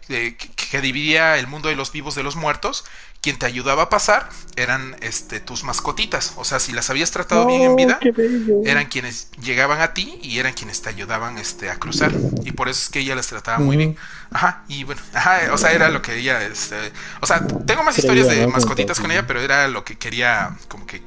[0.09, 2.85] que, dividía el mundo de los vivos de los muertos,
[3.21, 6.35] quien te ayudaba a pasar eran este, tus mascotitas.
[6.37, 10.19] O sea, si las habías tratado bien en vida, oh, eran quienes llegaban a ti
[10.23, 12.13] y eran quienes te ayudaban este, a cruzar.
[12.45, 13.97] Y por eso es que ella las trataba muy bien.
[14.31, 16.77] Ajá, y bueno, ajá, o sea, era lo que ella, este,
[17.21, 20.87] o sea, tengo más historias de mascotitas con ella, pero era lo que quería como
[20.87, 21.03] que,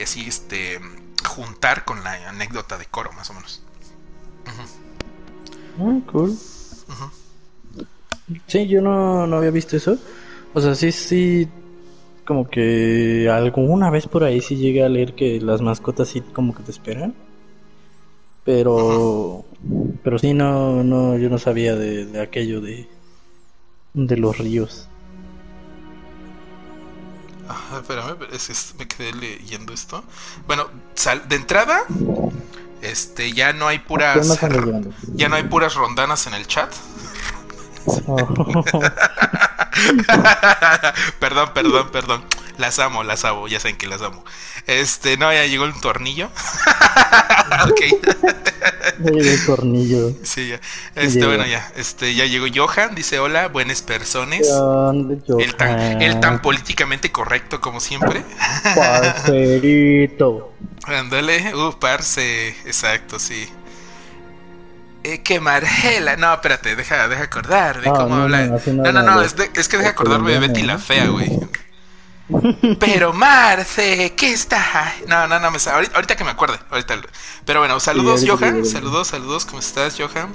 [0.00, 0.80] así, este
[1.26, 3.62] juntar con la anécdota de Coro, más o menos.
[5.78, 6.36] Ah, cool.
[8.46, 9.98] Sí, yo no, no había visto eso.
[10.52, 11.48] O sea, sí, sí,
[12.24, 16.54] como que alguna vez por ahí sí llegué a leer que las mascotas sí como
[16.54, 17.14] que te esperan.
[18.44, 19.44] Pero,
[20.02, 22.88] pero sí, no, no, yo no sabía de, de aquello de,
[23.94, 24.88] de los ríos.
[27.48, 30.04] Ajá, espérame, es, me quedé leyendo esto.
[30.46, 30.68] Bueno,
[31.28, 31.82] de entrada,
[32.80, 34.38] este, ya no hay puras,
[35.14, 36.72] ya no hay puras rondanas en el chat.
[41.20, 42.24] perdón, perdón, perdón.
[42.58, 44.22] Las amo, las amo, ya saben que las amo.
[44.66, 46.26] Este, no, ya llegó el tornillo.
[47.70, 47.80] ok.
[48.98, 50.12] ya llegó el tornillo.
[50.22, 50.60] Sí, ya.
[50.94, 51.72] Este, bueno, ya.
[51.76, 54.40] Este, ya llegó Johan, dice hola, buenas personas.
[55.38, 58.22] El tan, el tan políticamente correcto como siempre.
[58.74, 60.52] Parcerito.
[60.84, 63.48] Ándale, uh, parce, exacto, sí.
[65.02, 66.16] Eh, que Margela.
[66.16, 68.46] No, espérate, deja, deja acordar de cómo habla.
[68.46, 71.38] No, no, no, es, es, que deja acordarme de Betty la Fea, güey.
[72.78, 74.94] Pero Marce, ¿qué está?
[75.08, 76.58] No, no, no, me, ahorita, ahorita que me acuerde.
[76.70, 77.00] Ahorita.
[77.44, 78.64] Pero bueno, saludos, Johan.
[78.64, 79.46] Saludos, saludos.
[79.46, 80.32] ¿Cómo estás, Johan?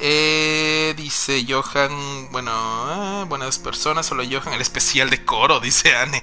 [0.00, 6.22] Eh, dice Johan, bueno, ah, buenas personas, solo Johan, el especial de coro, dice Anne.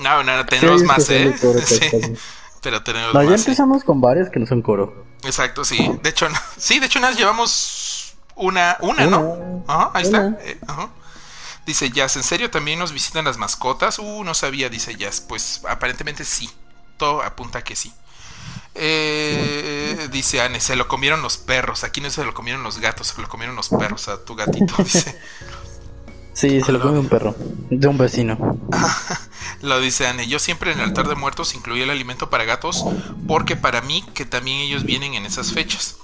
[0.00, 1.34] no, no, tenemos más, ¿eh?
[2.62, 5.05] pero tenemos no, Ya empezamos con varias que no son coro.
[5.24, 5.90] Exacto, sí.
[6.02, 9.64] De hecho, sí, de hecho, nos llevamos una, una, ¿no?
[9.66, 10.36] Ajá, ahí está.
[10.40, 10.90] Eh, ajá.
[11.66, 13.98] Dice Jazz, ¿en serio también nos visitan las mascotas?
[13.98, 15.20] Uh, no sabía, dice Jazz.
[15.20, 16.48] Pues aparentemente sí.
[16.96, 17.92] Todo apunta que sí.
[18.78, 21.82] Eh, dice Anne, se lo comieron los perros.
[21.82, 24.74] Aquí no se lo comieron los gatos, se lo comieron los perros a tu gatito.
[24.82, 25.18] Dice.
[26.36, 27.34] Sí, se lo comió un perro
[27.70, 28.58] de un vecino.
[29.62, 30.28] lo dice Anne.
[30.28, 32.84] Yo siempre en el altar de muertos incluí el alimento para gatos
[33.26, 35.96] porque para mí que también ellos vienen en esas fechas.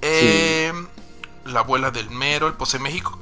[0.00, 0.72] Eh,
[1.44, 3.18] la abuela del mero, el pues en México,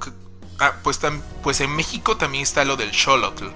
[0.58, 1.00] ah, pues,
[1.42, 3.46] pues en México también está lo del Xolotl.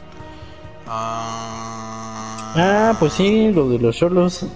[0.87, 4.47] Ah, ah, pues sí, lo de los cholos.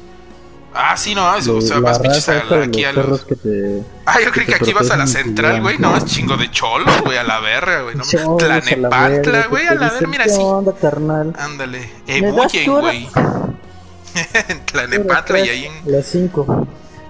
[0.75, 3.27] Ah, sí, no, o sea, vas pinches aquí a los...
[4.07, 7.03] Ah, yo creí que, aquí vas a la central, güey, no, es chingo de cholos,
[7.03, 8.05] güey, a la verga, güey, no,
[8.37, 10.41] Tlanepantla, güey, a la verga, mira así.
[11.39, 13.09] Ándale, ebullen, güey.
[14.49, 15.93] en Tlanepantla y ahí en...
[15.93, 16.67] Las 5.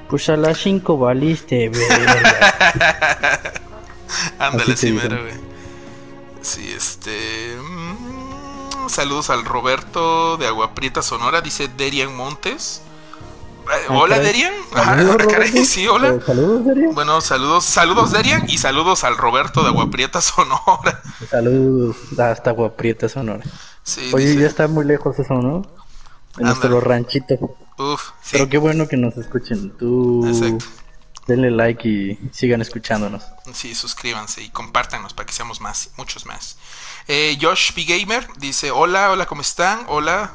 [0.09, 1.83] Pues a las 5 valiste, güey.
[4.39, 5.35] Ándale, sí, mero, güey.
[6.43, 7.57] Sí, este...
[7.57, 12.83] Mm, saludos al Roberto de Agua Prieta Sonora, dice Derian Montes.
[13.63, 14.55] Eh, ah, hola Derian.
[15.65, 16.15] sí, hola.
[16.15, 16.95] Eh, saludos Derian.
[16.95, 21.03] Bueno, saludos, saludos Derian y saludos al Roberto de Aguaprieta Sonora.
[21.31, 23.45] Saludos hasta Aguaprieta Sonora.
[23.83, 25.63] Sí, Oye, ya está muy lejos eso, ¿no?
[26.39, 27.57] En nuestro ranchito.
[27.79, 28.31] Uf, sí.
[28.33, 29.71] Pero qué bueno que nos escuchen.
[29.77, 30.65] Tú Exacto.
[31.27, 33.25] denle like y sigan escuchándonos.
[33.53, 36.59] Sí, suscríbanse y compártanos para que seamos más, muchos más.
[37.09, 37.85] Eh, Josh P.
[37.85, 39.85] Gamer dice, hola, hola, ¿cómo están?
[39.89, 40.33] Hola,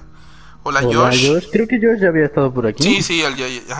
[0.68, 1.48] Hola, Josh.
[1.50, 2.84] Creo que Josh ya había estado por aquí.
[2.84, 3.30] Sí, sí, ya,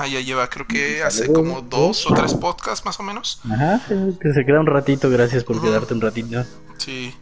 [0.08, 3.42] ya, lleva, creo que hace como dos o tres podcasts más o menos.
[3.52, 6.46] Ajá, que se queda un ratito, gracias por quedarte un ratito.
[6.78, 7.14] Sí.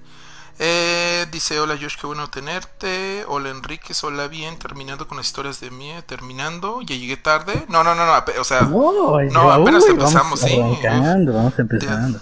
[0.59, 3.25] Eh, dice, hola Josh, qué bueno tenerte.
[3.27, 7.65] Hola Enrique, hola bien, terminando con las historias de mí, terminando, ya llegué tarde.
[7.67, 10.61] No, no, no, no o sea, no, apenas empezamos, sí.
[10.83, 12.19] vamos empezando.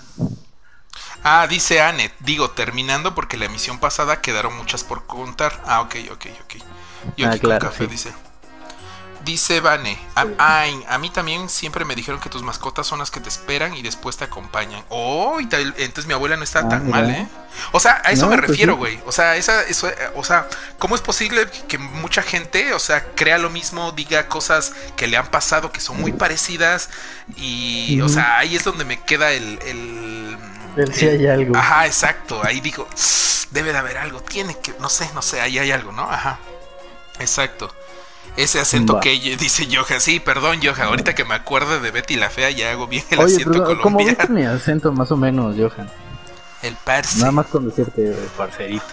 [1.25, 5.61] Ah, dice Anet, digo, terminando porque la emisión pasada quedaron muchas por contar.
[5.65, 6.63] Ah, ok, ok, ok.
[7.17, 8.11] Yo aquí ah, con café, dice.
[9.23, 13.21] Dice Vane, a, a, mí también siempre me dijeron que tus mascotas son las que
[13.21, 14.83] te esperan y después te acompañan.
[14.89, 17.25] Oh, entonces mi abuela no está ah, tan mal, ¿eh?
[17.71, 18.99] O sea, a eso me pues refiero, güey.
[19.05, 23.37] O sea, esa, eso, o sea, ¿cómo es posible que mucha gente, o sea, crea
[23.37, 26.89] lo mismo, diga cosas que le han pasado que son muy parecidas
[27.37, 30.37] y, o sea, ahí es donde me queda el, el
[30.91, 31.55] si hay algo.
[31.55, 32.41] Ajá, exacto.
[32.43, 32.87] Ahí digo,
[33.51, 34.21] debe de haber algo.
[34.21, 36.03] Tiene que, no sé, no sé, ahí hay algo, ¿no?
[36.03, 36.39] Ajá.
[37.19, 37.71] Exacto.
[38.35, 40.01] Ese acento que dice Johan.
[40.01, 40.87] Sí, perdón, Johan.
[40.87, 43.81] Ahorita que me acuerdo de Betty la Fea, ya hago bien el acento colombiano.
[43.81, 45.89] ¿Cómo viste mi acento más o menos, Johan?
[46.61, 47.19] El parce.
[47.19, 48.85] Nada más con decirte parcerito.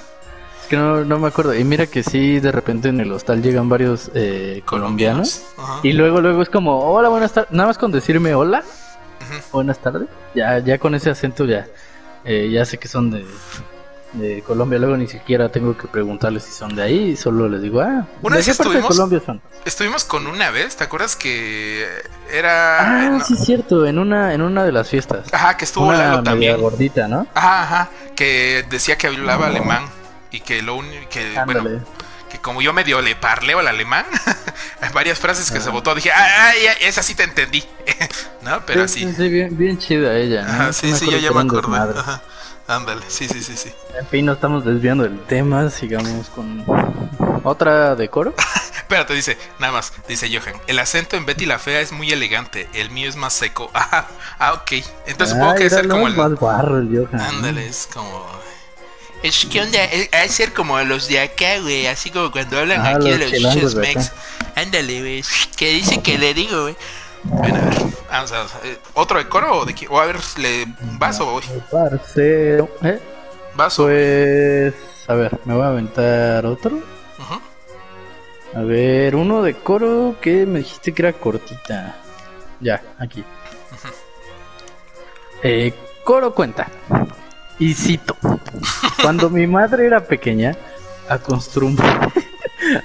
[0.63, 1.55] Es que no, no me acuerdo.
[1.55, 5.43] Y mira que sí, de repente en el hostal llegan varios eh, colombianos.
[5.83, 7.51] Y luego, luego es como, hola, buenas tardes.
[7.53, 8.63] Nada más con decirme hola.
[9.53, 10.09] Buenas tardes.
[10.35, 11.67] Ya, ya con ese acento ya,
[12.25, 13.25] eh, ya sé que son de,
[14.13, 14.79] de Colombia.
[14.79, 17.17] Luego ni siquiera tengo que preguntarles si son de ahí.
[17.17, 19.41] Solo les digo, ah, una vez estuvimos, de Colombia son?
[19.65, 21.87] Estuvimos con una vez, ¿te acuerdas que
[22.33, 23.17] era.
[23.17, 25.33] Ah, sí, cierto, en una, en una de las fiestas.
[25.33, 26.61] Ajá, que estuvo una también.
[26.61, 27.27] gordita, ¿no?
[27.35, 29.85] Ajá, ajá, que decía que hablaba alemán
[30.31, 31.33] y que lo único que.
[31.45, 31.65] Bueno,
[32.31, 34.07] que como yo medio le parleo al alemán,
[34.95, 37.65] varias frases que se votó, dije, ah, esa sí te entendí,
[38.43, 38.65] ¿no?
[38.67, 39.13] Pero sí.
[39.17, 40.73] Sí, bien, bien chida ella.
[40.73, 41.77] sí, sí, yo ya me acordé.
[42.71, 43.73] Ándale, sí, sí, sí, sí.
[43.99, 46.65] En fin, no estamos desviando del tema, sigamos con
[47.43, 48.33] otra de coro.
[48.77, 52.69] Espérate, dice, nada más, dice Johan, el acento en Betty la Fea es muy elegante,
[52.73, 53.73] el mío es más seco.
[53.75, 54.07] Ah,
[54.39, 54.85] ah ok.
[55.09, 56.15] Entonces supongo que es ser como el...
[56.15, 57.21] más guarro el Johan.
[57.21, 58.25] Ándale, es como...
[59.25, 62.91] Es que onda, es ser como los de acá, güey, así como cuando hablan ah,
[62.91, 64.13] aquí de los Chesmex.
[64.55, 65.25] Ándale, güey,
[65.57, 66.77] que dice que le digo, güey.
[67.25, 67.75] Bueno, a ver,
[68.11, 68.79] vamos a ver.
[68.95, 69.87] ¿Otro de coro o de qué?
[69.89, 70.67] O a ver, ¿le
[70.99, 71.43] vaso hoy?
[71.71, 73.01] Parce, ¿eh?
[73.55, 73.85] ¿Vaso?
[73.85, 74.75] Pues,
[75.09, 76.79] a ver, me voy a aventar otro.
[78.55, 81.97] A ver, uno de coro que me dijiste que era cortita.
[82.59, 83.25] Ya, aquí.
[85.43, 85.73] eh,
[86.05, 86.67] coro cuenta.
[87.59, 88.17] Y cito.
[89.03, 90.57] Cuando mi madre era pequeña,
[91.09, 92.11] acostumbraba,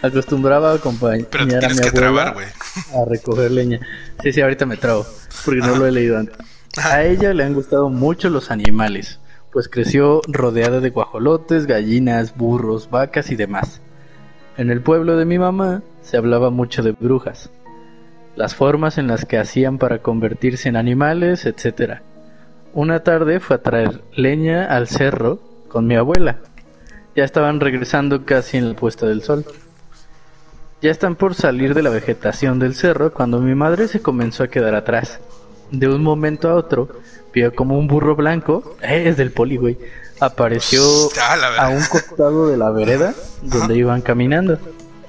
[0.02, 2.36] acostumbraba a acompañar a mi abuela
[2.94, 3.80] a recoger leña.
[4.22, 5.06] Sí, sí, ahorita me trago,
[5.44, 6.38] porque no lo he leído antes.
[6.84, 9.20] A ella le han gustado mucho los animales,
[9.52, 13.82] pues creció rodeada de guajolotes, gallinas, burros, vacas y demás.
[14.58, 17.50] En el pueblo de mi mamá se hablaba mucho de brujas,
[18.36, 22.00] las formas en las que hacían para convertirse en animales, etc.
[22.74, 26.40] Una tarde fue a traer leña al cerro con mi abuela.
[27.16, 29.46] Ya estaban regresando casi en la puesta del sol.
[30.86, 34.50] Ya están por salir de la vegetación del cerro cuando mi madre se comenzó a
[34.50, 35.20] quedar atrás.
[35.72, 36.90] De un momento a otro,
[37.34, 39.80] vio como un burro blanco, eh, es del poli, güey,
[40.20, 40.84] apareció
[41.58, 44.60] a un costado de la vereda donde iban caminando.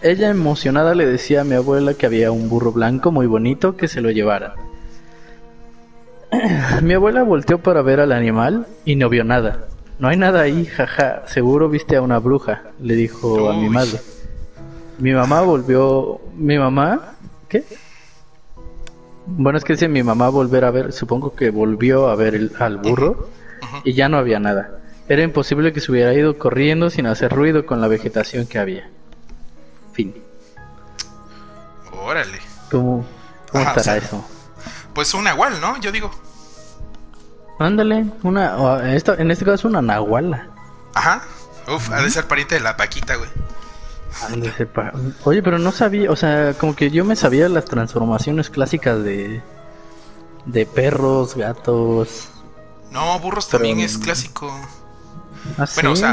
[0.01, 3.87] Ella emocionada le decía a mi abuela que había un burro blanco muy bonito que
[3.87, 4.55] se lo llevara.
[6.83, 9.67] mi abuela volteó para ver al animal y no vio nada.
[9.99, 13.99] No hay nada ahí, jaja, seguro viste a una bruja, le dijo a mi madre.
[14.99, 16.21] Mi mamá volvió...
[16.35, 17.15] ¿Mi mamá?
[17.49, 17.65] ¿Qué?
[19.27, 22.79] Bueno, es que dice mi mamá volver a ver, supongo que volvió a ver al
[22.79, 23.29] burro
[23.83, 24.79] y ya no había nada.
[25.09, 28.89] Era imposible que se hubiera ido corriendo sin hacer ruido con la vegetación que había.
[29.93, 30.15] Fin.
[31.93, 32.39] Órale.
[32.71, 33.05] ¿Cómo,
[33.51, 34.25] cómo estará eso?
[34.95, 35.81] Pues un nahual, ¿no?
[35.81, 36.11] Yo digo.
[37.59, 38.57] Ándale, una,
[38.93, 40.49] en este caso una nahuala.
[40.95, 41.23] Ajá.
[41.69, 43.31] Uf, ha de ser pariente de la paquita, güey.
[45.25, 49.43] Oye, pero no sabía, o sea, como que yo me sabía las transformaciones clásicas de
[50.47, 52.29] de perros, gatos.
[52.91, 54.49] No, burros también es clásico.
[55.59, 56.13] ¿Ah, bueno, o sea,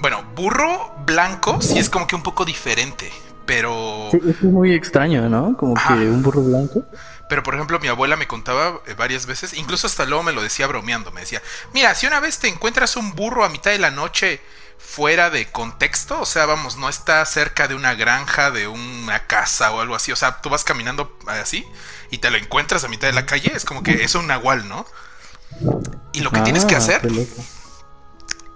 [0.00, 3.10] bueno, burro blanco sí es como que un poco diferente,
[3.46, 4.08] pero...
[4.12, 5.56] Sí, es muy extraño, ¿no?
[5.56, 6.84] Como que un burro blanco.
[7.28, 10.42] Pero por ejemplo, mi abuela me contaba eh, varias veces, incluso hasta luego me lo
[10.42, 13.78] decía bromeando, me decía, mira, si una vez te encuentras un burro a mitad de
[13.78, 14.40] la noche
[14.78, 19.72] fuera de contexto, o sea, vamos, no está cerca de una granja, de una casa
[19.72, 21.66] o algo así, o sea, tú vas caminando así
[22.10, 24.68] y te lo encuentras a mitad de la calle, es como que es un nahual,
[24.68, 24.86] ¿no?
[26.12, 27.02] Y lo que tienes que ah, hacer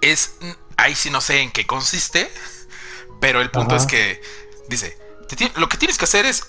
[0.01, 0.35] es,
[0.77, 2.31] ahí sí no sé en qué consiste,
[3.19, 4.21] pero el punto es que,
[4.69, 4.97] dice,
[5.55, 6.47] lo que tienes que hacer es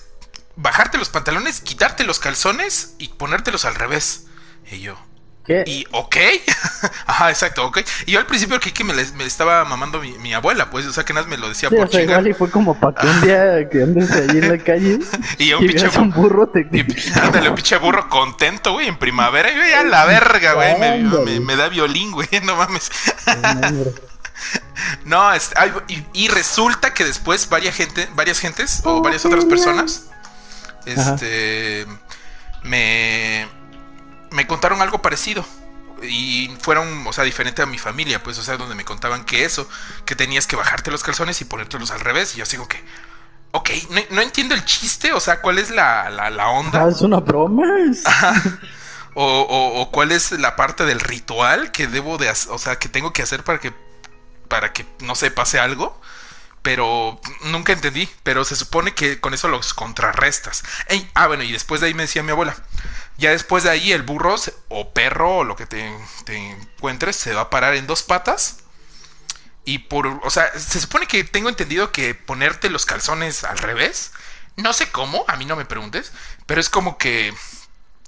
[0.55, 4.25] bajarte los pantalones, quitarte los calzones y ponértelos al revés.
[4.71, 4.97] Y yo,
[5.45, 5.63] ¿Qué?
[5.65, 6.15] Y ok,
[7.07, 7.79] ajá, exacto, ok.
[8.05, 10.93] Y yo al principio creí que me, le, me estaba mamando mi, abuela, pues, o
[10.93, 13.21] sea, que nada me lo decía por o igual y fue como para que un
[13.21, 14.99] día que andes ahí en la calle
[15.39, 16.67] y yo un pinche un burro te...
[17.21, 21.39] ándale, un pinche burro contento, güey, en primavera, y yo ya la verga, güey, me,
[21.39, 22.91] me, da violín, güey, no mames.
[25.05, 25.51] no, es,
[25.87, 30.09] y, y, resulta que después varias gente, varias gentes o varias otras personas,
[30.85, 31.87] este,
[32.63, 33.47] me
[34.31, 35.45] me contaron algo parecido.
[36.01, 39.45] Y fueron, o sea, diferente a mi familia, pues, o sea, donde me contaban que
[39.45, 39.69] eso,
[40.03, 42.33] que tenías que bajarte los calzones y ponértelos al revés.
[42.33, 42.83] Y yo sigo que,
[43.51, 43.69] ok,
[44.09, 46.85] no, entiendo el chiste, o sea, ¿cuál es la, la, onda?
[46.85, 47.63] Ah, es una broma.
[49.13, 52.87] O, o, cuál es la parte del ritual que debo de hacer, o sea, que
[52.87, 53.73] tengo que hacer para que,
[54.47, 55.99] para que, no sé, pase algo
[56.61, 58.09] pero nunca entendí.
[58.23, 60.63] Pero se supone que con eso los contrarrestas.
[61.13, 62.55] ah, bueno, y después de ahí me decía mi abuela.
[63.21, 64.35] Ya después de ahí el burro
[64.69, 65.95] o perro o lo que te,
[66.25, 68.57] encuentres se va a parar en dos patas.
[69.63, 74.11] Y por, o sea, se supone que tengo entendido que ponerte los calzones al revés.
[74.55, 76.11] No sé cómo, a mí no me preguntes.
[76.47, 77.31] Pero es como que...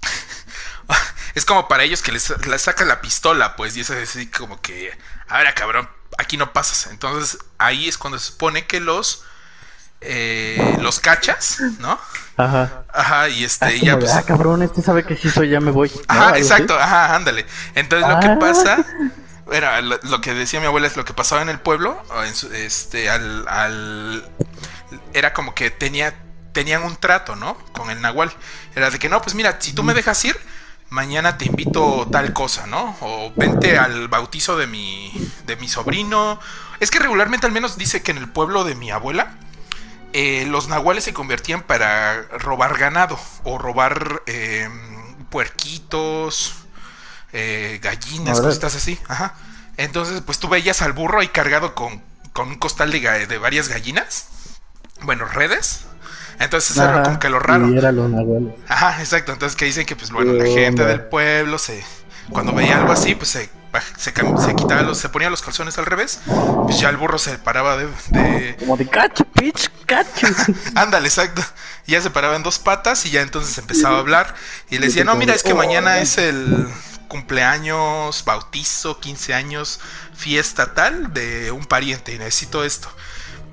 [1.36, 3.78] es como para ellos que les, sacan la pistola, pues.
[3.78, 4.98] Y es así como que...
[5.28, 5.88] A ver, cabrón,
[6.18, 6.88] aquí no pasas.
[6.88, 9.24] Entonces ahí es cuando se supone que los
[10.06, 12.00] eh, los cachas, ¿no?
[12.38, 12.84] Ajá.
[12.92, 14.12] Ajá, y este, ah, ya pues.
[14.12, 15.92] Ah, cabrón, este sabe que sí soy, ya me voy.
[16.08, 17.46] Ajá, exacto, ajá, ándale.
[17.76, 18.38] Entonces lo que ah.
[18.40, 18.86] pasa,
[19.46, 19.68] bueno,
[20.04, 22.02] lo, que decía mi abuela es lo que pasaba en el pueblo,
[22.54, 24.30] este, al, al,
[25.14, 26.16] era como que tenía,
[26.52, 27.58] tenían un trato, ¿no?
[27.72, 28.32] Con el nahual.
[28.76, 30.38] Era de que no, pues mira, si tú me dejas ir,
[30.90, 32.96] mañana te invito tal cosa, ¿no?
[33.02, 35.12] O vente al bautizo de mi,
[35.46, 36.40] de mi sobrino.
[36.80, 39.36] Es que regularmente al menos dice que en el pueblo de mi abuela,
[40.14, 44.70] eh, los nahuales se convertían para robar ganado o robar eh,
[45.30, 46.56] puerquitos,
[47.34, 49.00] eh, gallinas, cosas así.
[49.08, 49.36] Ajá.
[49.78, 52.02] Entonces, pues tú veías al burro ahí cargado con,
[52.32, 54.28] con un costal de, de varias gallinas.
[55.02, 55.86] Bueno, redes.
[56.40, 57.68] Entonces era como que lo raro.
[58.68, 59.34] Ajá, exacto.
[59.34, 61.84] Entonces que dicen que pues bueno, la gente del pueblo se
[62.30, 63.50] cuando veía algo así, pues se,
[63.98, 66.20] se, quitaba los, se ponía los calzones al revés,
[66.64, 70.28] pues ya el burro se paraba de, como de cacho, pitch, cacho.
[70.76, 71.42] Ándale, exacto.
[71.88, 74.36] Ya se paraba en dos patas y ya entonces empezaba a hablar
[74.70, 76.68] y le decía, "No, mira, es que mañana es el
[77.08, 79.80] cumpleaños, bautizo, 15 años,
[80.16, 82.90] fiesta tal de un pariente y necesito esto."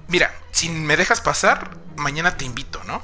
[0.08, 3.02] Mira, si me dejas pasar, mañana te invito, ¿no?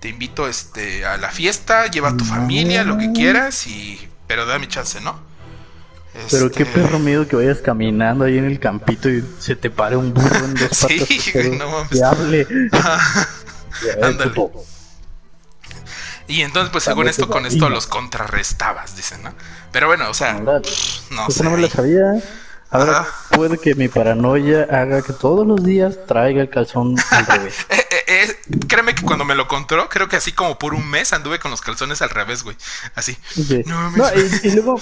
[0.00, 4.46] Te invito este a la fiesta, lleva a tu familia, lo que quieras y pero
[4.46, 5.31] dame chance, ¿no?
[6.30, 9.70] Pero qué este, perro miedo que vayas caminando ahí en el campito y se te
[9.70, 11.08] pare un burro en dos patas.
[11.08, 12.02] sí, no mames.
[12.02, 12.46] hable.
[14.02, 14.32] Ándale.
[16.28, 19.34] Y entonces, pues según esto, con esto los contrarrestabas, dicen, ¿no?
[19.72, 20.62] Pero bueno, o sea, no
[21.30, 21.44] sé.
[21.44, 22.22] no me lo sabía.
[22.72, 27.66] Ahora puede que mi paranoia haga que todos los días traiga el calzón al revés.
[27.68, 30.88] Eh, eh, es, créeme que cuando me lo contó, creo que así como por un
[30.88, 32.56] mes anduve con los calzones al revés, güey.
[32.94, 33.16] Así.
[33.66, 33.92] No,
[34.42, 34.80] y, luego,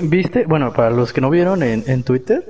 [0.00, 2.42] viste, bueno, para los que no vieron en, en Twitter,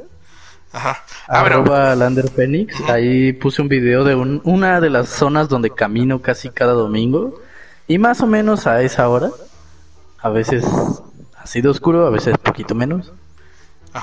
[0.73, 1.05] Ajá.
[1.27, 5.71] Ah, arroba Lander Phoenix, ahí puse un video de un, una de las zonas donde
[5.71, 7.41] camino casi cada domingo.
[7.89, 9.31] Y más o menos a esa hora,
[10.21, 10.65] a veces
[11.37, 13.13] ha sido oscuro, a veces poquito menos.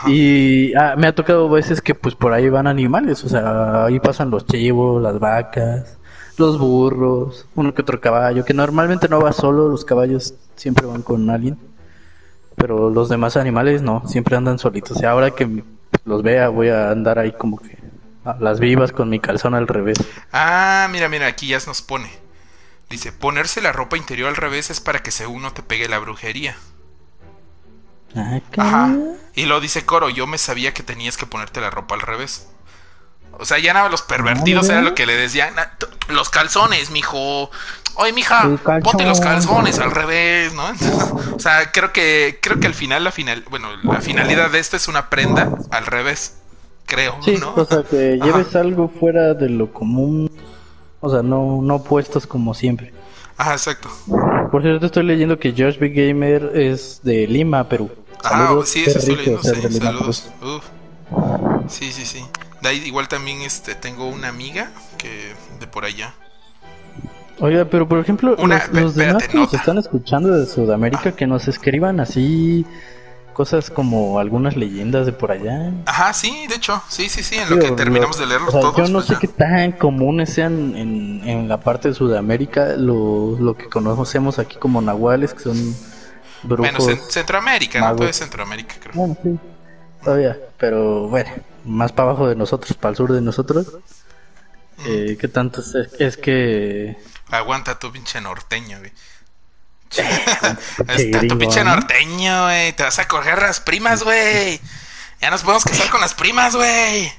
[0.08, 4.00] Y ah, me ha tocado veces que pues por ahí van animales, o sea, ahí
[4.00, 5.98] pasan los chivos, las vacas,
[6.38, 11.02] los burros, uno que otro caballo, que normalmente no va solo, los caballos siempre van
[11.02, 11.58] con alguien,
[12.56, 15.02] pero los demás animales no, siempre andan solitos.
[15.02, 15.64] Y ahora que
[16.06, 17.78] los vea voy a andar ahí como que
[18.26, 19.98] a las vivas con mi calzón al revés.
[20.32, 22.10] Ah, mira, mira, aquí ya nos pone.
[22.90, 26.00] Dice, ponerse la ropa interior al revés es para que según no te pegue la
[26.00, 26.56] brujería.
[28.16, 28.96] Ah, Ajá.
[29.36, 32.48] Y lo dice Coro, yo me sabía que tenías que ponerte la ropa al revés.
[33.40, 35.54] O sea, ya nada, los pervertidos era lo que le decían.
[36.10, 37.50] Los calzones, mijo.
[37.96, 38.50] Oye, mija,
[38.84, 40.64] ponte los calzones al revés, ¿no?
[41.36, 44.78] o sea, creo que creo que al final la final, bueno, la finalidad de esto
[44.78, 46.38] es una prenda al revés,
[46.86, 50.32] creo, sí, O sea, que lleves algo fuera de lo común.
[51.02, 52.94] O sea, no no puestos como siempre.
[53.38, 53.90] Ajá, exacto.
[54.52, 57.92] Por cierto, estoy leyendo que Josh Big Gamer es de Lima, Perú.
[58.24, 60.32] Ah, sí, eso estoy leyendo, sí, saludos.
[60.42, 60.64] Uf.
[61.68, 62.26] Sí, sí, sí.
[62.62, 66.14] De ahí igual también este tengo una amiga que de por allá.
[67.40, 68.36] Oiga, pero por ejemplo,
[68.72, 71.12] los, demás que nos están escuchando de Sudamérica, ah.
[71.12, 72.66] que nos escriban así
[73.34, 75.74] cosas como algunas leyendas de por allá.
[75.86, 78.78] Ajá, sí, de hecho, sí, sí, sí, en lo que terminamos de leerlos todos.
[78.78, 83.36] Yo no pues sé qué tan comunes sean en, en la parte de Sudamérica lo,
[83.40, 85.76] lo que conocemos aquí como nahuales, que son
[86.44, 87.96] Menos en Centroamérica, ¿no?
[87.96, 88.94] Todo es Centroamérica, creo.
[88.94, 89.40] Bueno, sí,
[90.04, 91.32] todavía, pero bueno,
[91.66, 93.68] más para abajo de nosotros, para el sur de nosotros.
[94.86, 96.98] Eh, ¿Qué tanto es, es, que...
[97.30, 98.92] Aguanta tu pinche norteño, güey.
[100.98, 102.74] Está tu pinche norteño, güey.
[102.74, 104.60] Te vas a coger las primas, güey.
[105.22, 107.12] Ya nos podemos casar con las primas, güey.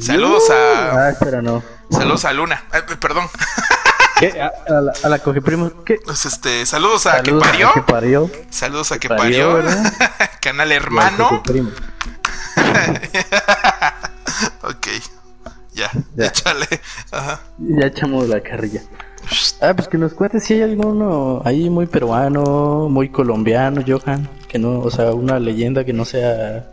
[0.00, 1.06] Saludos a.
[1.06, 1.62] Ah, espera, no.
[1.90, 2.64] Saludos a Luna.
[3.00, 3.28] perdón.
[4.18, 4.40] ¿Qué?
[4.40, 5.18] ¿A, la, a la
[5.84, 5.98] ¿Qué?
[6.04, 7.72] Pues este, saludos a, que, parió.
[7.72, 8.30] que parió.
[8.50, 9.60] Saludos a que parió.
[10.40, 11.42] Canal hermano.
[14.62, 14.86] ok.
[15.72, 16.68] Ya, ya, échale.
[17.10, 17.40] Ajá.
[17.58, 18.82] Ya echamos la carrilla.
[19.60, 24.28] Ah, pues que nos cuentes si hay alguno ahí muy peruano, muy colombiano, Johan.
[24.48, 26.66] Que no, o sea, una leyenda que no sea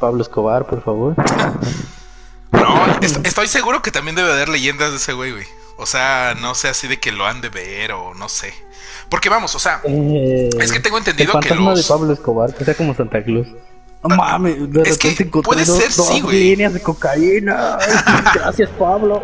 [0.00, 1.14] Pablo Escobar, por favor.
[2.52, 5.44] No, estoy seguro que también debe haber leyendas de ese güey, güey.
[5.78, 8.54] O sea, no sé así de que lo han de ver o no sé.
[9.08, 11.78] Porque vamos, o sea, eh, es que tengo entendido que los...
[11.78, 13.46] de Pablo Escobar, que sea como Santa Claus.
[14.02, 16.50] No mames, de es que puede ser, sí, güey.
[16.50, 17.78] líneas de cocaína.
[18.34, 19.22] Gracias, Pablo.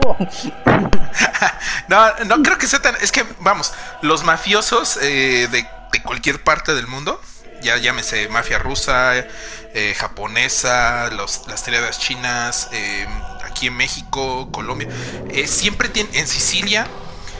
[1.88, 2.96] no, no creo que sea tan.
[3.00, 7.20] Es que, vamos, los mafiosos eh, de, de, cualquier parte del mundo,
[7.62, 9.14] ya llámese mafia rusa,
[9.74, 13.06] eh, japonesa, las tiradas chinas, eh,
[13.44, 14.88] aquí en México, Colombia,
[15.30, 16.86] eh, siempre tienen, en Sicilia,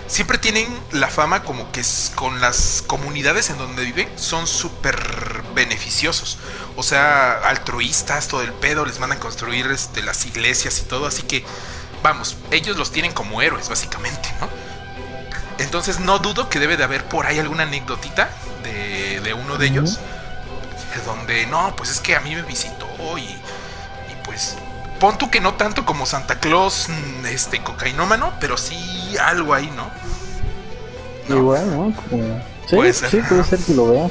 [0.07, 1.83] siempre tienen la fama como que
[2.15, 6.39] con las comunidades en donde viven son súper beneficiosos.
[6.77, 11.23] O sea, altruistas, todo el pedo, les mandan construir este, las iglesias y todo, así
[11.23, 11.45] que,
[12.03, 14.72] vamos, ellos los tienen como héroes, básicamente, ¿no?
[15.63, 18.29] Entonces no dudo que debe de haber por ahí alguna anécdotita
[18.63, 20.01] de, de uno de ellos,
[21.07, 22.87] donde, no, pues es que a mí me visitó
[23.17, 24.57] y, y pues
[24.99, 29.71] pon tú que no tanto como Santa Claus, mm, este, cocainómano, pero sí algo ahí,
[29.77, 29.91] ¿no?
[31.35, 31.93] Igual, ¿no?
[32.69, 33.11] Sí, puede ser.
[33.11, 34.09] sí, puede ser que lo vea.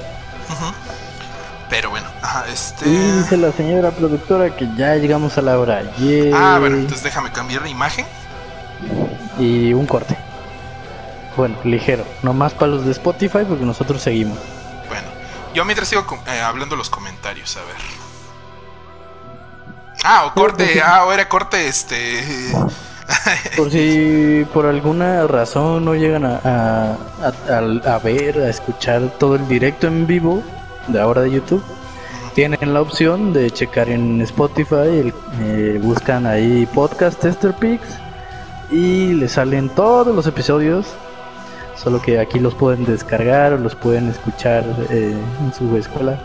[1.69, 2.89] Pero bueno, ajá, este...
[2.89, 5.83] Y dice la señora productora que ya llegamos a la hora.
[6.33, 8.05] Ah, bueno, entonces déjame cambiar la imagen.
[9.39, 10.17] Y un corte.
[11.37, 12.05] Bueno, ligero.
[12.23, 14.37] No más para los de Spotify porque nosotros seguimos.
[14.87, 15.07] Bueno,
[15.53, 18.01] yo mientras sigo eh, hablando los comentarios, a ver.
[20.03, 22.23] Ah, o corte, ah, o era corte, este.
[23.57, 29.87] por si por alguna razón no llegan a, a, ver, a escuchar todo el directo
[29.87, 30.43] en vivo
[30.87, 31.63] de ahora de YouTube,
[32.33, 37.99] tienen la opción de checar en Spotify, eh, buscan ahí podcast Tester Picks
[38.71, 40.87] y les salen todos los episodios.
[41.81, 46.21] Solo que aquí los pueden descargar o los pueden escuchar eh, en su escuela,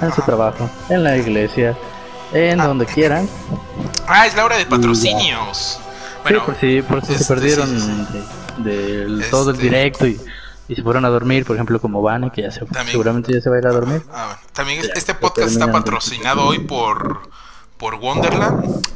[0.00, 1.76] en su trabajo, en la iglesia
[2.32, 2.66] en ah.
[2.66, 3.28] donde quieran.
[4.06, 5.80] Ah, es la hora de patrocinios.
[6.22, 7.68] Bueno, por si, por si se perdieron
[8.58, 10.20] de, todo el este, directo y,
[10.68, 12.60] y, se fueron a dormir, por ejemplo, como Vane, que ya se,
[12.90, 14.02] seguramente ya se va a ir a dormir.
[14.12, 17.30] Ah, también este podcast está patrocinado hoy por,
[17.78, 18.86] por Wonderland.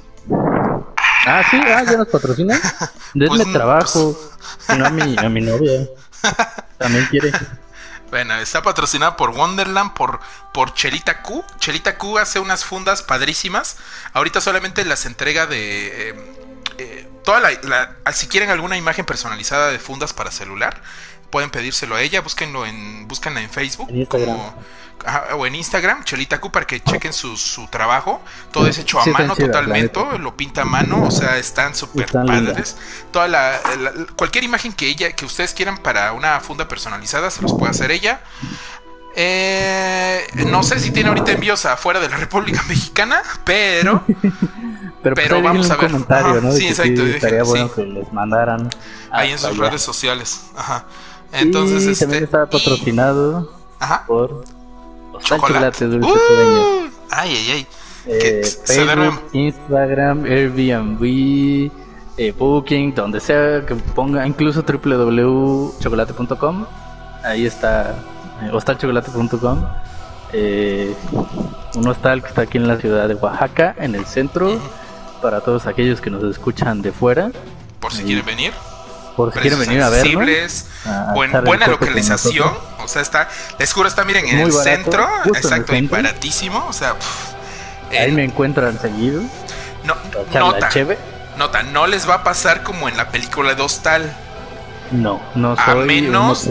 [1.27, 2.61] Ah, sí, ah, ya nos patrocina.
[3.15, 4.19] Denme pues trabajo.
[4.67, 4.79] Pues...
[4.79, 5.87] No a mi, a mi novia.
[6.79, 7.33] También quiere.
[8.11, 10.21] Bueno, está patrocinada por Wonderland, por,
[10.53, 11.45] por Chelita Q.
[11.59, 13.77] Chelita Q hace unas fundas padrísimas.
[14.13, 16.11] Ahorita solamente las entrega de...
[16.11, 16.35] Eh,
[16.79, 20.83] eh, toda la, si quieren alguna imagen personalizada de fundas para celular,
[21.31, 22.21] pueden pedírselo a ella.
[22.21, 23.89] Búsquenlo en, búsquenla en Facebook
[25.37, 28.21] o en Instagram, Chelita Q, para que chequen su, su trabajo.
[28.51, 32.77] Todo es hecho a mano totalmente, lo pinta a mano, o sea, están súper padres.
[33.11, 33.61] Toda la,
[34.17, 37.91] cualquier imagen que ella, que ustedes quieran para una funda personalizada, se los puede hacer
[37.91, 38.21] ella.
[39.15, 44.05] Eh, no sé si tiene ahorita envíos afuera de la República Mexicana, pero
[45.03, 46.53] pero, pues, vamos a ver.
[46.53, 47.05] sí, exacto.
[47.05, 48.71] estaría bueno que les mandaran
[49.11, 50.47] ahí en sus redes sociales.
[50.57, 50.85] Ajá.
[51.33, 54.05] Entonces, este, también estaba patrocinado Ajá.
[54.07, 54.45] por
[55.23, 57.67] chocolate, dulce uh, Ay, ay, ay.
[58.07, 61.71] Eh, Facebook, Instagram, Airbnb,
[62.17, 66.67] eh, Booking, donde sea que ponga, incluso www.chocolate.com.
[67.23, 67.95] Ahí está,
[68.43, 69.65] eh, hostalchocolate.com.
[70.33, 70.93] Eh,
[71.75, 74.59] un hostal que está aquí en la ciudad de Oaxaca, en el centro,
[75.21, 77.31] para todos aquellos que nos escuchan de fuera.
[77.79, 78.53] Por si quieren venir
[79.17, 80.67] por si quieren venir a vernos.
[81.45, 82.53] buena localización.
[82.83, 85.07] O sea, está, les juro, está, miren, en el centro.
[85.35, 86.67] Exacto, y baratísimo.
[86.69, 86.95] O sea,
[87.91, 89.23] ahí me encuentran seguido.
[89.85, 89.95] No,
[90.33, 90.71] nota,
[91.37, 94.17] nota, no les va a pasar como en la película de Hostal.
[94.93, 96.49] No, no soy a menos,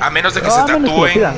[0.00, 1.34] a menos de que se tatúen.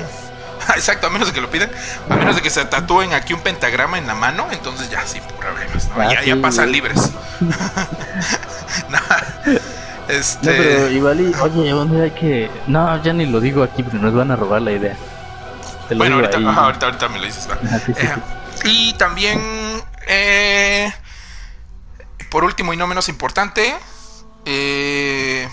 [0.77, 1.70] Exacto, a menos de que lo pidan.
[2.09, 5.23] A menos de que se tatúen aquí un pentagrama en la mano, entonces ya sin
[5.23, 5.89] problemas.
[5.97, 7.11] Ah, ya, ya, pasan libres.
[10.09, 10.51] Este...
[10.51, 12.51] No, pero igual y, oye, ¿dónde hay que...?
[12.67, 14.97] No, ya ni lo digo aquí, pero nos van a robar la idea.
[15.97, 17.49] bueno, ahorita, ahorita, ahorita, me lo dices.
[17.89, 18.15] Eh,
[18.65, 19.41] y también,
[20.07, 20.93] eh,
[22.31, 23.75] por último y no menos importante,
[24.45, 25.49] eh,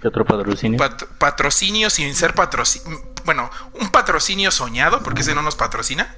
[0.00, 0.78] ¿Qué otro patrocinio?
[1.18, 3.02] patrocinio sin ser patrocinio.
[3.24, 6.14] Bueno, un patrocinio soñado, porque ese no nos patrocina.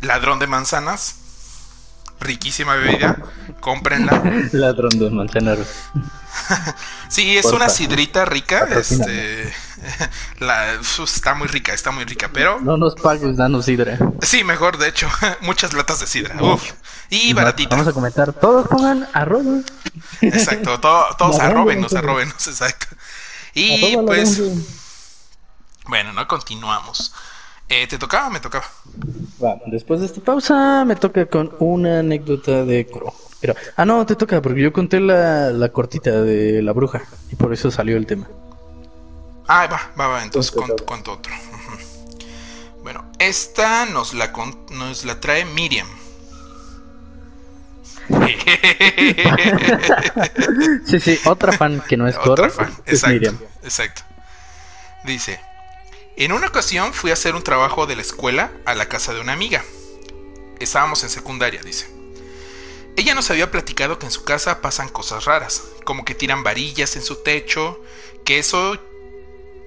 [0.00, 1.27] Ladrón de manzanas
[2.20, 3.16] riquísima bebida,
[3.60, 4.22] cómprenla.
[4.52, 5.58] Ladrón de manzanas.
[7.08, 9.52] sí, es una sidrita rica, este
[10.38, 13.98] la, está muy rica, está muy rica, pero no nos pagues, danos sidra.
[14.22, 15.08] Sí, mejor, de hecho,
[15.40, 16.40] muchas latas de sidra.
[16.42, 16.72] Uf,
[17.10, 17.70] y baratita.
[17.70, 19.44] Vamos a comentar, todos pongan arroz.
[20.20, 22.86] Exacto, todos arrobenos, arrobenos, exacto.
[23.54, 24.40] Y pues
[25.86, 27.12] bueno, no continuamos.
[27.68, 28.64] Eh, ¿Te tocaba o me tocaba?
[29.38, 33.12] Bueno, después de esta pausa me toca con una anécdota de Coro.
[33.40, 37.36] Pero, ah, no, te toca porque yo conté la, la cortita de la bruja y
[37.36, 38.26] por eso salió el tema.
[39.46, 41.32] Ah, va, va, va, entonces cuento, otro.
[42.82, 44.32] Bueno, esta nos la,
[44.72, 45.86] nos la trae Miriam.
[50.86, 52.32] sí, sí, otra fan que no es Coro.
[52.32, 54.02] Otra fan, exacto, exacto.
[55.04, 55.38] Dice,
[56.24, 59.20] en una ocasión fui a hacer un trabajo de la escuela a la casa de
[59.20, 59.64] una amiga.
[60.58, 61.88] Estábamos en secundaria, dice.
[62.96, 66.96] Ella nos había platicado que en su casa pasan cosas raras, como que tiran varillas
[66.96, 67.80] en su techo,
[68.24, 68.82] que eso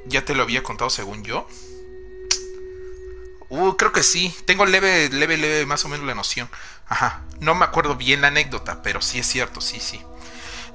[0.06, 1.48] ya te lo había contado según yo.
[3.48, 4.36] Uh, creo que sí.
[4.44, 6.50] Tengo leve, leve, leve, más o menos la noción.
[6.86, 7.24] Ajá.
[7.40, 10.02] No me acuerdo bien la anécdota, pero sí es cierto, sí, sí.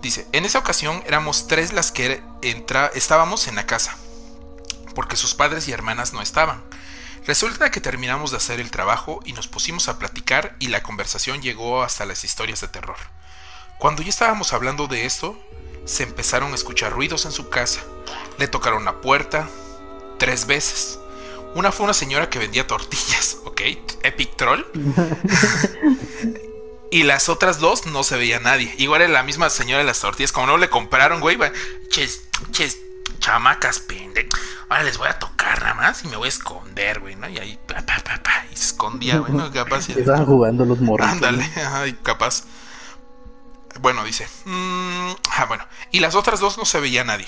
[0.00, 3.98] Dice, en esa ocasión éramos tres las que entra estábamos en la casa
[4.96, 6.64] porque sus padres y hermanas no estaban.
[7.26, 11.42] Resulta que terminamos de hacer el trabajo y nos pusimos a platicar y la conversación
[11.42, 12.96] llegó hasta las historias de terror.
[13.78, 15.38] Cuando ya estábamos hablando de esto,
[15.84, 17.82] se empezaron a escuchar ruidos en su casa.
[18.38, 19.48] Le tocaron la puerta
[20.18, 20.98] tres veces.
[21.54, 23.60] Una fue una señora que vendía tortillas, ¿ok?
[24.02, 24.64] Epic Troll.
[26.90, 28.74] y las otras dos no se veía nadie.
[28.78, 30.32] Igual era la misma señora de las tortillas.
[30.32, 31.36] Como no le compraron, güey,
[33.26, 34.28] chamacas pende.
[34.68, 37.28] Ahora les voy a tocar nada más y me voy a esconder, güey, ¿no?
[37.28, 39.50] Y ahí, pa, pa, pa, pa y se escondía, güey, ¿no?
[39.52, 39.88] Capaz.
[39.88, 41.08] Estaban jugando los morros.
[41.08, 42.44] Ándale, ay, capaz.
[43.80, 44.28] Bueno, dice.
[44.44, 45.66] Mmm, ah, bueno.
[45.90, 47.26] Y las otras dos no se veía nadie.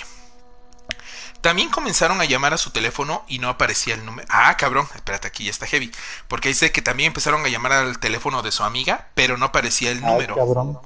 [1.40, 4.26] También comenzaron a llamar a su teléfono y no aparecía el número.
[4.30, 5.92] Ah, cabrón, espérate, aquí ya está heavy.
[6.26, 9.90] Porque dice que también empezaron a llamar al teléfono de su amiga, pero no aparecía
[9.90, 10.36] el número.
[10.36, 10.80] cabrón.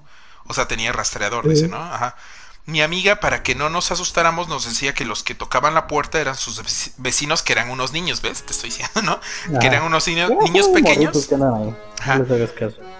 [0.47, 1.77] O sea, tenía rastreador, dice, ¿no?
[1.77, 2.17] Ajá.
[2.65, 6.21] Mi amiga, para que no nos asustáramos, nos decía que los que tocaban la puerta
[6.21, 6.63] eran sus
[6.97, 8.45] vecinos, que eran unos niños, ¿ves?
[8.45, 9.21] Te estoy diciendo, ¿no?
[9.59, 11.29] Que eran unos niños, niños pequeños.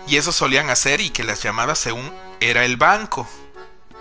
[0.09, 2.11] Y eso solían hacer y que las llamadas según
[2.41, 3.29] era el banco.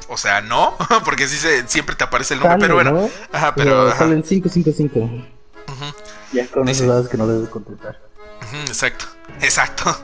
[0.10, 3.10] O sea, no, porque sí se, siempre te aparece el número, pero bueno.
[3.32, 3.86] Ajá, pero.
[3.86, 5.28] pero salen 555.
[6.34, 8.00] Ya con sabes que no debes contestar.
[8.68, 9.06] exacto,
[9.42, 9.96] exacto.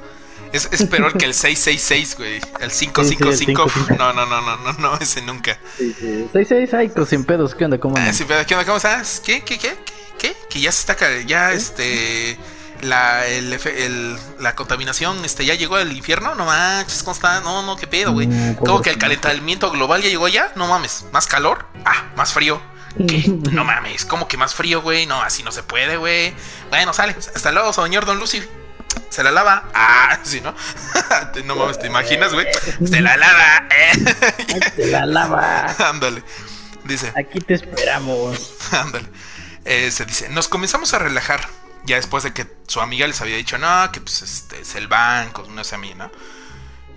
[0.51, 2.35] Es, es peor que el 666, güey.
[2.59, 3.71] El 555.
[3.97, 5.59] no, no, no, no, no, no, ese nunca.
[5.77, 6.27] Sí, sí.
[6.33, 7.79] 66, ay, sin pedos, ¿qué onda?
[7.79, 8.11] ¿Cómo ah,
[8.45, 8.65] ¿Qué onda?
[8.65, 9.21] ¿Cómo estás?
[9.23, 9.75] ¿Qué, qué, qué?
[10.17, 10.35] ¿Qué?
[10.49, 12.37] Que ya se está, ya este
[12.81, 17.41] la, el, la contaminación este ya llegó al infierno, no manches, ¿cómo está?
[17.41, 18.27] No, no, qué pedo, güey.
[18.27, 20.51] Mm, ¿Cómo que el calentamiento global ya llegó ya?
[20.55, 22.61] No mames, más calor, ah, más frío.
[23.07, 23.23] ¿Qué?
[23.51, 25.05] No mames, ¿cómo que más frío, güey?
[25.05, 26.33] No, así no se puede, güey.
[26.69, 28.41] Bueno, sale, hasta luego, señor Don Lucy.
[29.09, 29.69] Se la lava.
[29.73, 30.53] Ah, sí, ¿no?
[31.45, 32.47] no mames, ¿te imaginas, güey?
[32.85, 33.67] Se la lava.
[34.75, 35.75] Se la lava.
[35.89, 36.23] Ándale.
[36.83, 37.11] Dice.
[37.15, 38.53] Aquí te esperamos.
[38.71, 39.07] Ándale.
[39.65, 41.41] Eh, se dice, nos comenzamos a relajar
[41.83, 44.87] ya después de que su amiga les había dicho, no, que pues este es el
[44.87, 46.11] banco, no sé a mí, ¿no?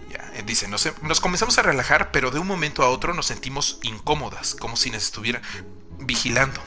[0.08, 3.26] Ya, eh, dice, nos, nos comenzamos a relajar, pero de un momento a otro nos
[3.26, 5.40] sentimos incómodas, como si nos estuviera
[5.98, 6.60] vigilando.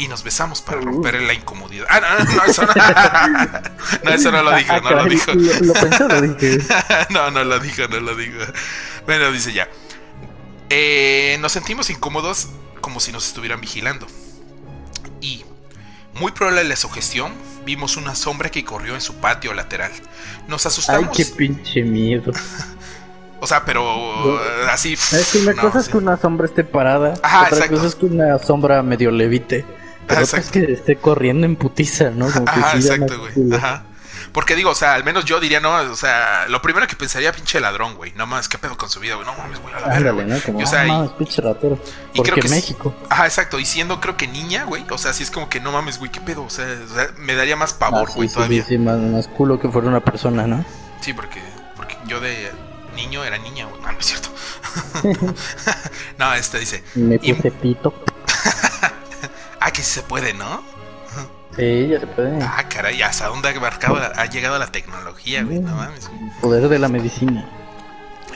[0.00, 1.86] Y nos besamos para romper la incomodidad.
[1.90, 2.72] Ah, no, no, eso no.
[4.04, 5.32] no, eso no lo dijo, no lo dijo.
[5.34, 6.58] Lo, pensó, lo dije.
[7.10, 8.38] no, no lo dijo, no lo dijo.
[9.04, 9.68] Bueno, dice ya.
[10.70, 12.48] Eh, nos sentimos incómodos
[12.80, 14.06] como si nos estuvieran vigilando.
[15.20, 15.44] Y
[16.14, 17.34] muy probable la sugestión,
[17.66, 19.92] vimos una sombra que corrió en su patio lateral.
[20.48, 21.10] Nos asustamos.
[21.10, 22.32] Ay, qué pinche miedo.
[23.38, 24.40] o sea, pero
[24.70, 24.94] así.
[24.94, 27.12] Es que una cosa es que una sombra esté parada.
[27.22, 29.78] Ajá, otra cosa es que una sombra medio levite.
[30.06, 32.30] Pero otra es que esté corriendo en putiza, ¿no?
[32.30, 33.54] Como Ajá, exacto, güey.
[33.54, 33.84] Ajá.
[34.32, 37.32] Porque digo, o sea, al menos yo diría, no, o sea, lo primero que pensaría,
[37.32, 38.12] pinche ladrón, güey.
[38.12, 39.26] No mames, qué pedo con su vida, güey.
[39.26, 40.22] No mames, güey, a la verga.
[40.22, 40.40] ¿no?
[40.40, 41.78] Como, o sea, no mames, pinche ratero.
[42.12, 42.94] Y Porque creo que México.
[43.08, 43.58] Ajá, exacto.
[43.58, 44.84] Y siendo, creo que niña, güey.
[44.90, 46.44] O sea, sí es como que no mames, güey, qué pedo.
[46.44, 46.66] O sea,
[47.18, 48.64] me daría más pavor, ah, güey, todavía.
[48.64, 50.64] Sí, más, más culo que fuera una persona, ¿no?
[51.00, 51.40] Sí, porque,
[51.76, 52.52] porque yo de
[52.94, 53.82] niño era niña, güey.
[53.82, 54.28] No, no es cierto.
[56.18, 56.84] no, este dice.
[56.94, 57.92] Me puse pito.
[59.60, 60.62] ah, que sí se puede, ¿no?
[61.56, 62.42] Sí, ya se puede.
[62.42, 65.58] Ah, caray, ¿hasta dónde ha, ha llegado la tecnología, güey?
[65.58, 66.10] No mames.
[66.40, 67.48] Poder de la medicina.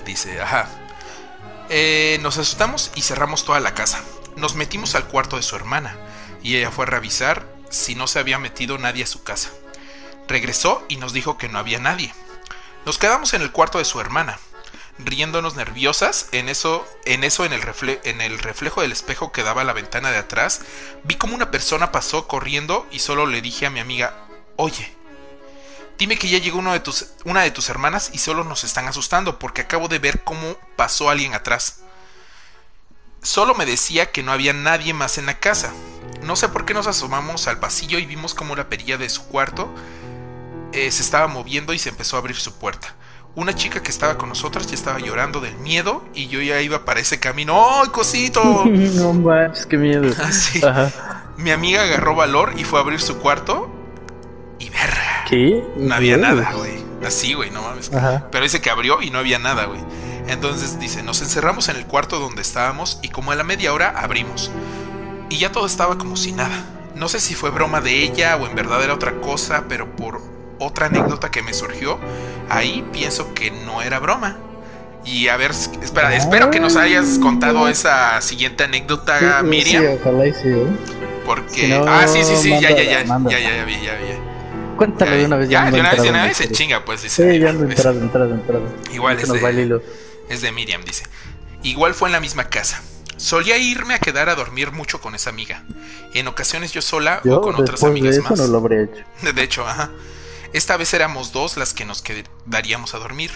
[0.05, 0.68] Dice, ajá.
[1.70, 4.03] Eh, nos asustamos y cerramos toda la casa.
[4.37, 5.97] Nos metimos al cuarto de su hermana
[6.43, 9.51] y ella fue a revisar si no se había metido nadie a su casa.
[10.29, 12.12] Regresó y nos dijo que no había nadie.
[12.85, 14.39] Nos quedamos en el cuarto de su hermana
[14.99, 16.28] riéndonos nerviosas.
[16.32, 17.62] En eso, en eso, en el,
[18.05, 20.62] en el reflejo del espejo que daba a la ventana de atrás,
[21.05, 24.26] vi como una persona pasó corriendo y solo le dije a mi amiga,
[24.57, 24.95] oye,
[25.99, 28.86] dime que ya llegó uno de tus, una de tus hermanas y solo nos están
[28.86, 31.80] asustando porque acabo de ver cómo pasó alguien atrás.
[33.22, 35.72] Solo me decía que no había nadie más en la casa.
[36.22, 39.26] No sé por qué nos asomamos al pasillo y vimos como la perilla de su
[39.26, 39.74] cuarto
[40.72, 42.95] eh, se estaba moviendo y se empezó a abrir su puerta
[43.37, 46.85] una chica que estaba con nosotras ya estaba llorando del miedo y yo ya iba
[46.85, 47.80] para ese camino.
[47.80, 48.64] ¡Ay, cosito!
[48.66, 50.12] no manches, qué miedo.
[50.24, 50.61] Así.
[51.37, 53.68] Mi amiga agarró valor y fue a abrir su cuarto
[54.59, 55.24] y verga.
[55.28, 55.64] ¿Qué?
[55.76, 56.85] No había nada, güey.
[57.05, 57.91] Así, güey, no mames.
[58.30, 59.80] Pero dice que abrió y no había nada, güey.
[60.26, 63.95] Entonces dice, nos encerramos en el cuarto donde estábamos y como a la media hora
[63.97, 64.51] abrimos.
[65.28, 66.64] Y ya todo estaba como si nada.
[66.95, 70.34] No sé si fue broma de ella o en verdad era otra cosa, pero por
[70.59, 71.99] otra anécdota que me surgió,
[72.49, 74.39] ahí pienso que no era broma.
[75.05, 79.85] Y a ver, espera, espero que nos hayas contado esa siguiente anécdota, Miriam.
[79.85, 80.49] Sí, ojalá y sí.
[80.49, 80.67] ¿eh?
[81.26, 81.83] Porque.
[81.87, 83.99] ah, sí, sí, sí, ya, ya, ya, ya, ya, ya, vi, ya.
[84.76, 85.49] Cuéntalo de una vez.
[85.49, 87.03] Ya, de una vez, de una vez se chinga, pues.
[87.03, 88.64] Dice, sí, ya ando entrado, entrado, entrado.
[88.93, 89.81] Igual es de,
[90.29, 91.05] es de Miriam, dice.
[91.63, 92.83] Igual fue en la misma casa.
[93.17, 95.64] Solía irme a quedar a dormir mucho con esa amiga.
[96.14, 98.39] En ocasiones yo sola o con otras amigas de eso más.
[98.39, 99.05] no lo habría hecho.
[99.35, 99.91] De hecho, ajá.
[100.55, 103.33] Esta vez éramos dos las que nos quedaríamos a dormir.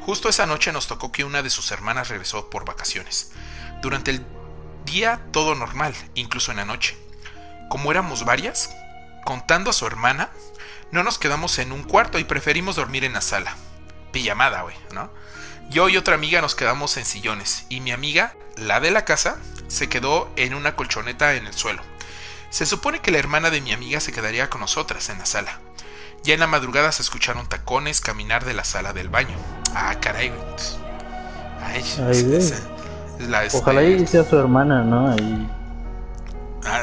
[0.00, 3.32] Justo esa noche nos tocó que una de sus hermanas regresó por vacaciones.
[3.82, 4.24] Durante el
[4.86, 6.96] día todo normal, incluso en la noche.
[7.68, 8.70] Como éramos varias,
[9.26, 10.30] contando a su hermana,
[10.90, 13.54] no nos quedamos en un cuarto y preferimos dormir en la sala.
[14.10, 15.12] Pijamada, güey, ¿no?
[15.68, 19.36] Yo y otra amiga nos quedamos en sillones y mi amiga, la de la casa,
[19.68, 21.82] se quedó en una colchoneta en el suelo.
[22.48, 25.60] Se supone que la hermana de mi amiga se quedaría con nosotras en la sala.
[26.24, 29.36] Ya en la madrugada se escucharon tacones caminar de la sala del baño.
[29.74, 30.32] Ah, caray,
[31.62, 31.84] Ay,
[33.52, 35.10] Ojalá y sea su hermana, ¿no?
[35.12, 35.50] Ahí.
[36.64, 36.80] Ah,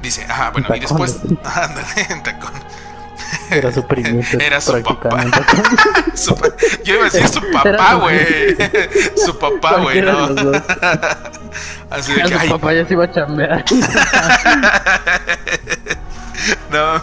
[0.00, 1.20] dice, ajá, bueno, y después.
[1.44, 2.52] Ándale, en tacón.
[3.50, 4.38] Era su primito.
[4.40, 5.24] Era su papá.
[6.84, 8.56] yo iba a decir su papá, güey.
[9.14, 10.30] su papá, güey, ¿no?
[11.90, 13.64] Así de que, su papá ya se iba a chambear.
[16.70, 16.94] No.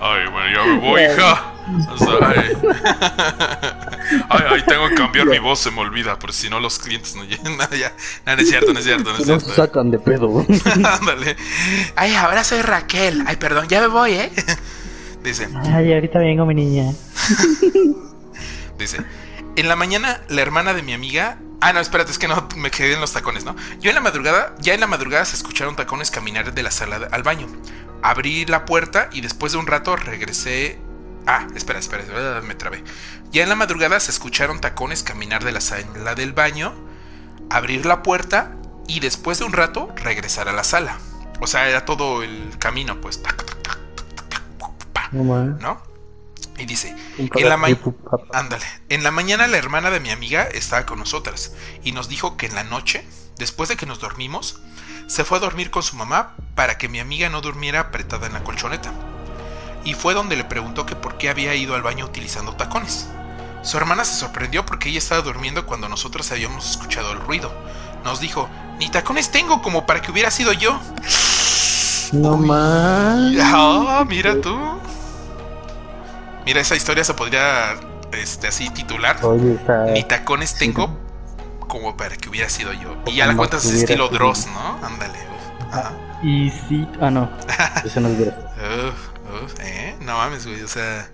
[0.00, 1.52] Ay, bueno, ya me voy, hija.
[2.20, 2.56] ay.
[4.30, 7.24] ay, tengo que cambiar mi voz, se me olvida, por si no los clientes no
[7.24, 7.56] llegan.
[7.58, 7.92] No, ya.
[8.26, 9.48] no, no es cierto, no es cierto, no es cierto.
[9.48, 10.46] No sacan de pedo.
[10.74, 11.36] Ándale.
[11.96, 13.24] ay, ahora soy Raquel.
[13.26, 14.32] Ay, perdón, ya me voy, ¿eh?
[15.22, 15.48] Dice.
[15.64, 16.92] Ay, ahorita vengo, mi niña.
[18.78, 18.98] Dice,
[19.56, 21.38] en la mañana la hermana de mi amiga...
[21.60, 23.56] Ah, no, espérate, es que no me quedé en los tacones, ¿no?
[23.80, 27.08] Yo en la madrugada, ya en la madrugada se escucharon tacones caminar de la sala
[27.10, 27.48] al baño.
[28.02, 30.78] Abrí la puerta y después de un rato regresé...
[31.26, 32.82] Ah, espera, espera, espera me trabé.
[33.30, 36.74] Ya en la madrugada se escucharon tacones caminar de la sala del baño,
[37.50, 38.56] abrir la puerta
[38.86, 40.98] y después de un rato regresar a la sala.
[41.40, 43.20] O sea, era todo el camino, pues.
[45.12, 45.82] ¿No?
[46.58, 47.54] Y dice, en la
[48.32, 51.52] ándale, en la mañana la hermana de mi amiga estaba con nosotras
[51.84, 53.06] y nos dijo que en la noche,
[53.36, 54.60] después de que nos dormimos,
[55.08, 58.34] se fue a dormir con su mamá para que mi amiga no durmiera apretada en
[58.34, 58.92] la colchoneta.
[59.82, 63.08] Y fue donde le preguntó que por qué había ido al baño utilizando tacones.
[63.62, 67.50] Su hermana se sorprendió porque ella estaba durmiendo cuando nosotros habíamos escuchado el ruido.
[68.04, 70.78] Nos dijo, ni tacones tengo como para que hubiera sido yo.
[72.12, 73.34] No más.
[73.40, 74.56] Ah, mira tú.
[76.44, 77.80] Mira, esa historia se podría
[78.12, 79.18] este, así titular.
[79.94, 81.07] Ni tacones tengo
[81.68, 82.96] como para que hubiera sido yo.
[83.06, 84.84] Y ya la cuentas es estilo Dross, ¿no?
[84.84, 85.18] Ándale.
[85.70, 85.92] Ah,
[86.22, 86.88] y sí.
[87.00, 87.30] Ah, no.
[87.84, 88.18] Eso no es
[89.60, 89.96] ¿eh?
[90.00, 90.62] No mames, güey.
[90.62, 91.08] O sea.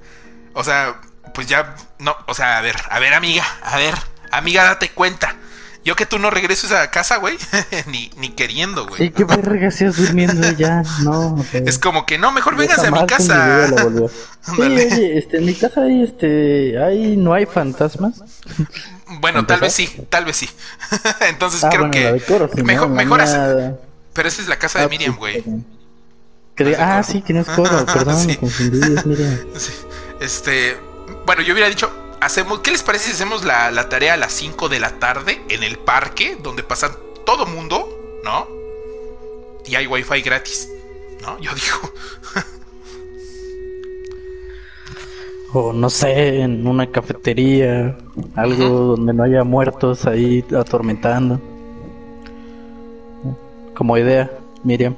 [0.55, 1.01] O sea,
[1.35, 1.75] pues ya.
[1.99, 3.45] No, o sea, a ver, a ver, amiga.
[3.63, 3.95] A ver,
[4.31, 5.37] amiga, date cuenta.
[5.85, 7.37] Yo que tú no regreses a casa, güey,
[7.89, 9.03] ni, ni queriendo, güey.
[9.03, 11.45] Sí, qué verga durmiendo ya, no.
[11.53, 13.69] Es como que no, mejor vengas a mi casa.
[14.41, 18.23] sí, oye, este, en mi casa hay, este, hay, no hay fantasmas.
[19.07, 20.49] Bueno, tal vez sí, tal vez sí.
[21.29, 23.23] Entonces ah, creo que mejor, mejor
[24.13, 25.45] Pero esa es la casa de ah, Miriam, güey.
[26.79, 29.39] ah, sí, que no es coro, perdón, me confundí, es Miriam.
[30.21, 30.79] Este,
[31.27, 31.93] bueno, yo hubiera dicho
[32.25, 35.63] hacemos, ¿qué les parece si hacemos la, tarea a las 5 de la tarde en
[35.63, 36.93] el parque, donde pasan
[37.27, 38.49] todo mundo, ¿no?
[39.67, 40.69] Y hay wifi gratis,
[41.21, 41.39] ¿no?
[41.39, 41.93] Yo digo.
[45.55, 47.97] O no sé, en una cafetería,
[48.35, 51.41] algo donde no haya muertos ahí atormentando.
[53.75, 54.31] Como idea,
[54.65, 54.95] Miriam.